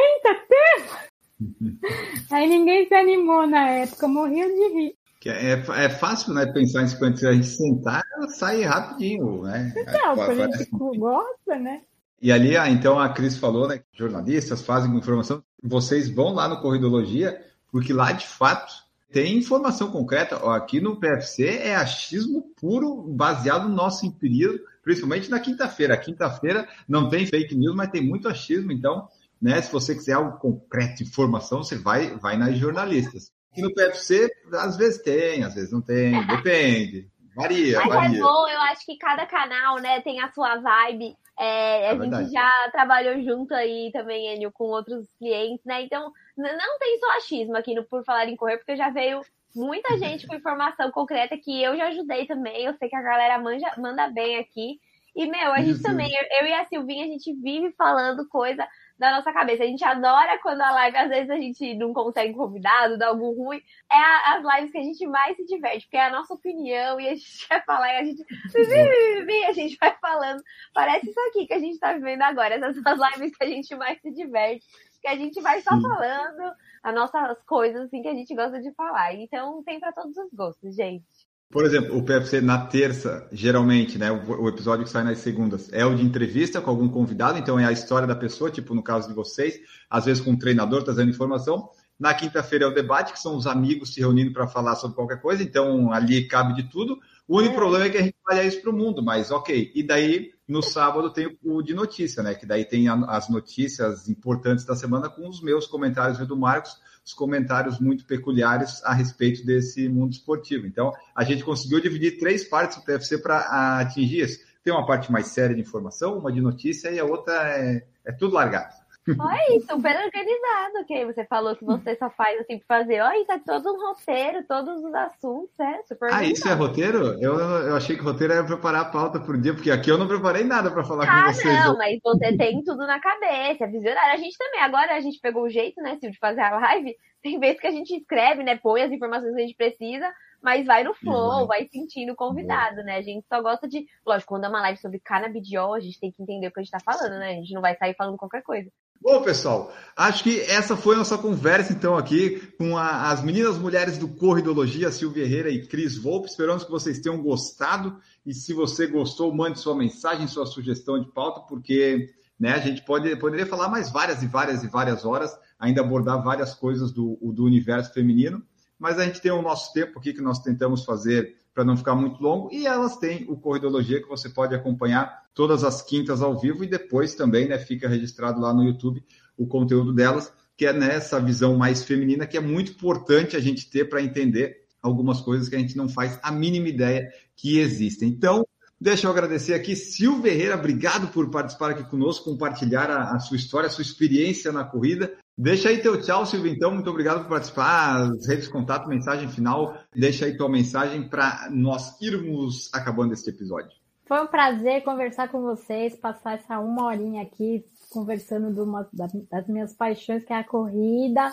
[0.50, 1.08] temas?
[2.30, 4.96] Aí ninguém se animou na época, morria de rir.
[5.26, 9.74] É, é fácil, né, pensar em 50 se a gente sentar, sai rapidinho, né?
[9.76, 11.82] A gente gosta, né?
[12.22, 16.62] E ali, ah, então a Cris falou, né, jornalistas fazem informação, vocês vão lá no
[16.62, 20.36] Corridologia, porque lá de fato tem informação concreta.
[20.56, 25.98] Aqui no PFC é achismo puro, baseado no nosso empirismo, principalmente na quinta-feira.
[25.98, 28.72] Quinta-feira não tem fake news, mas tem muito achismo.
[28.72, 29.08] Então,
[29.42, 33.32] né, se você quiser algo concreto, informação, você vai, vai nas jornalistas.
[33.52, 37.10] Aqui no PFC, às vezes tem, às vezes não tem, depende.
[37.36, 38.18] Varia, Mas é varia.
[38.18, 41.16] é bom, eu acho que cada canal, né, tem a sua vibe.
[41.40, 42.24] É, é a verdade.
[42.24, 45.84] gente já trabalhou junto aí também, Enio, com outros clientes, né?
[45.84, 49.22] Então, não tem só achismo aqui no Por Falar em Correr, porque já veio
[49.56, 52.66] muita gente com informação concreta que eu já ajudei também.
[52.66, 54.80] Eu sei que a galera manja, manda bem aqui.
[55.16, 58.68] E, meu, a gente também, eu, eu, e a Silvinha, a gente vive falando coisa
[59.00, 59.64] da nossa cabeça.
[59.64, 63.32] A gente adora quando a live, às vezes a gente não consegue convidado, dá algum
[63.32, 63.60] ruim.
[63.92, 67.00] É a, as lives que a gente mais se diverte, porque é a nossa opinião
[67.00, 68.24] e a gente quer falar e a gente.
[69.48, 70.44] a gente vai falando.
[70.72, 72.54] Parece isso aqui que a gente tá vivendo agora.
[72.54, 74.66] Essas são as lives que a gente mais se diverte.
[75.02, 78.74] Que a gente vai só falando as nossas coisas assim que a gente gosta de
[78.74, 79.14] falar.
[79.14, 81.06] Então tem para todos os gostos, gente.
[81.50, 85.86] Por exemplo, o PFC na terça, geralmente, né, o, episódio que sai nas segundas é
[85.86, 89.08] o de entrevista com algum convidado, então é a história da pessoa, tipo no caso
[89.08, 89.58] de vocês,
[89.90, 91.70] às vezes com um treinador trazendo informação.
[91.98, 95.22] Na quinta-feira é o debate, que são os amigos se reunindo para falar sobre qualquer
[95.22, 97.00] coisa, então ali cabe de tudo.
[97.26, 97.58] O único é.
[97.58, 99.72] problema é que a gente faz isso para o mundo, mas ok.
[99.74, 102.34] E daí, no sábado, tem o de notícia, né?
[102.34, 106.80] Que daí tem as notícias importantes da semana com os meus comentários e do Marcos
[107.08, 110.68] os comentários muito peculiares a respeito desse mundo esportivo.
[110.68, 114.40] Então, a gente conseguiu dividir três partes do PFC para atingir isso.
[114.62, 118.12] Tem uma parte mais séria de informação, uma de notícia e a outra é, é
[118.12, 118.76] tudo largado.
[119.20, 121.06] Olha, super organizado, ok?
[121.06, 123.02] Você falou que você só faz assim pra fazer.
[123.02, 127.18] Olha, tá todo um roteiro, todos os assuntos, é super Ah, isso é roteiro?
[127.22, 130.08] Eu, eu achei que roteiro era preparar a pauta por dia, porque aqui eu não
[130.08, 131.58] preparei nada para falar ah, com vocês.
[131.58, 134.14] Ah, não, mas você tem tudo na cabeça, é visionário.
[134.14, 136.96] A gente também, agora a gente pegou o jeito, né, de fazer a live.
[137.22, 140.66] Tem vezes que a gente escreve, né, põe as informações que a gente precisa, mas
[140.66, 142.98] vai no flow, vai sentindo o convidado, né?
[142.98, 143.86] A gente só gosta de.
[144.06, 146.64] Lógico, quando é uma live sobre canabidiol, a gente tem que entender o que a
[146.64, 147.32] gente tá falando, né?
[147.32, 148.72] A gente não vai sair falando qualquer coisa.
[149.02, 153.58] Bom, pessoal, acho que essa foi a nossa conversa, então, aqui com a, as meninas
[153.58, 156.28] mulheres do Corridologia, Silvia Herrera e Cris Volpe.
[156.28, 157.98] Esperamos que vocês tenham gostado.
[158.26, 162.84] E se você gostou, mande sua mensagem, sua sugestão de pauta, porque né, a gente
[162.84, 167.18] pode, poderia falar mais várias e várias e várias horas, ainda abordar várias coisas do,
[167.22, 168.44] do universo feminino.
[168.78, 171.96] Mas a gente tem o nosso tempo aqui que nós tentamos fazer para não ficar
[171.96, 176.40] muito longo, e elas têm o Corridologia que você pode acompanhar todas as quintas ao
[176.40, 179.04] vivo e depois também né, fica registrado lá no YouTube
[179.36, 183.72] o conteúdo delas, que é nessa visão mais feminina, que é muito importante a gente
[183.72, 188.08] ter para entender algumas coisas que a gente não faz a mínima ideia que existem.
[188.10, 188.46] Então,
[188.80, 193.36] Deixa eu agradecer aqui, Silvia Herrera, obrigado por participar aqui conosco, compartilhar a, a, sua
[193.36, 195.18] história, a sua experiência na corrida.
[195.38, 199.30] Deixa aí teu tchau, Silvia, então, muito obrigado por participar, as redes de contato, mensagem
[199.30, 203.70] final, deixa aí tua mensagem para nós irmos acabando este episódio.
[204.08, 209.74] Foi um prazer conversar com vocês, passar essa uma horinha aqui conversando uma, das minhas
[209.74, 211.32] paixões, que é a corrida.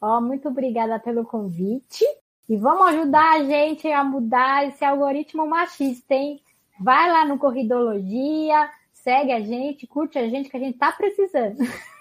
[0.00, 2.04] Ó, muito obrigada pelo convite.
[2.48, 6.40] E vamos ajudar a gente a mudar esse algoritmo machista, hein?
[6.80, 11.58] Vai lá no Corridologia, segue a gente, curte a gente, que a gente tá precisando.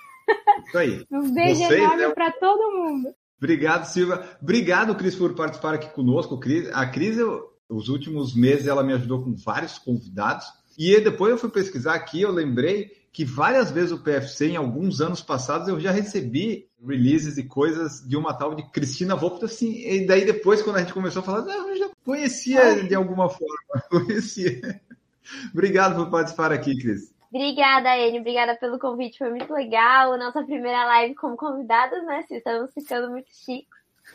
[0.68, 1.06] Isso aí.
[1.12, 2.10] Um beijo Vocês, enorme né?
[2.14, 3.10] para todo mundo.
[3.38, 4.28] Obrigado, Silva.
[4.42, 6.40] Obrigado, Cris, por participar aqui conosco.
[6.74, 10.46] A Cris, eu- os últimos meses, ela me ajudou com vários convidados.
[10.78, 15.02] E depois eu fui pesquisar aqui, eu lembrei que várias vezes o PFC, em alguns
[15.02, 19.74] anos passados, eu já recebi releases e coisas de uma tal de Cristina Volpe, assim,
[19.88, 23.28] e daí depois, quando a gente começou a falar, "Não, eu já conhecia de alguma
[23.28, 23.58] forma,
[23.90, 24.80] conhecia.
[25.52, 27.12] Obrigado por participar aqui, Cris.
[27.38, 28.20] Obrigada, Anne.
[28.20, 29.20] Obrigada pelo convite.
[29.20, 30.18] Foi muito legal.
[30.18, 32.26] Nossa primeira live como convidados, né?
[32.32, 33.30] Estamos ficando muito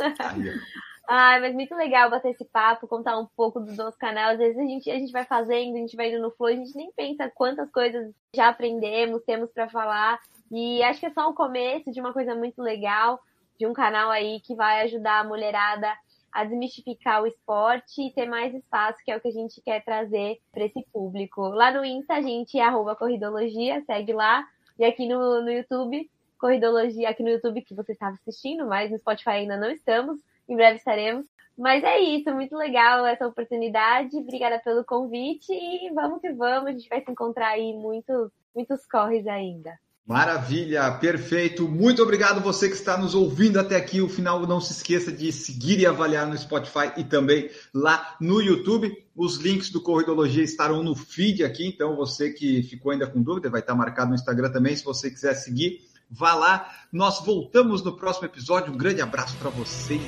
[0.01, 0.03] ó.
[1.09, 4.31] Ai, mas muito legal bater esse papo, contar um pouco do nosso canal.
[4.31, 6.55] Às vezes a gente, a gente vai fazendo, a gente vai indo no flow, a
[6.55, 10.19] gente nem pensa quantas coisas já aprendemos, temos pra falar.
[10.51, 13.21] E acho que é só o começo de uma coisa muito legal,
[13.59, 15.93] de um canal aí que vai ajudar a mulherada
[16.33, 19.85] a desmistificar o esporte e ter mais espaço, que é o que a gente quer
[19.85, 21.43] trazer para esse público.
[21.49, 24.47] Lá no Insta, a gente é arroba corridologia, segue lá.
[24.79, 28.99] E aqui no, no YouTube, corridologia, aqui no YouTube que você estava assistindo, mas no
[28.99, 30.19] Spotify ainda não estamos.
[30.49, 31.27] Em breve estaremos.
[31.57, 34.17] Mas é isso, muito legal essa oportunidade.
[34.17, 36.71] Obrigada pelo convite e vamos que vamos.
[36.71, 39.79] A gente vai se encontrar aí muitos, muitos corres ainda.
[40.05, 41.69] Maravilha, perfeito.
[41.69, 44.01] Muito obrigado você que está nos ouvindo até aqui.
[44.01, 48.41] O final, não se esqueça de seguir e avaliar no Spotify e também lá no
[48.41, 48.93] YouTube.
[49.15, 53.49] Os links do Corridologia estarão no feed aqui, então você que ficou ainda com dúvida,
[53.49, 54.75] vai estar marcado no Instagram também.
[54.75, 55.81] Se você quiser seguir,
[56.11, 56.69] vá lá.
[56.93, 58.73] Nós voltamos no próximo episódio.
[58.73, 60.03] Um grande abraço para vocês.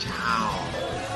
[0.00, 1.15] Tchau.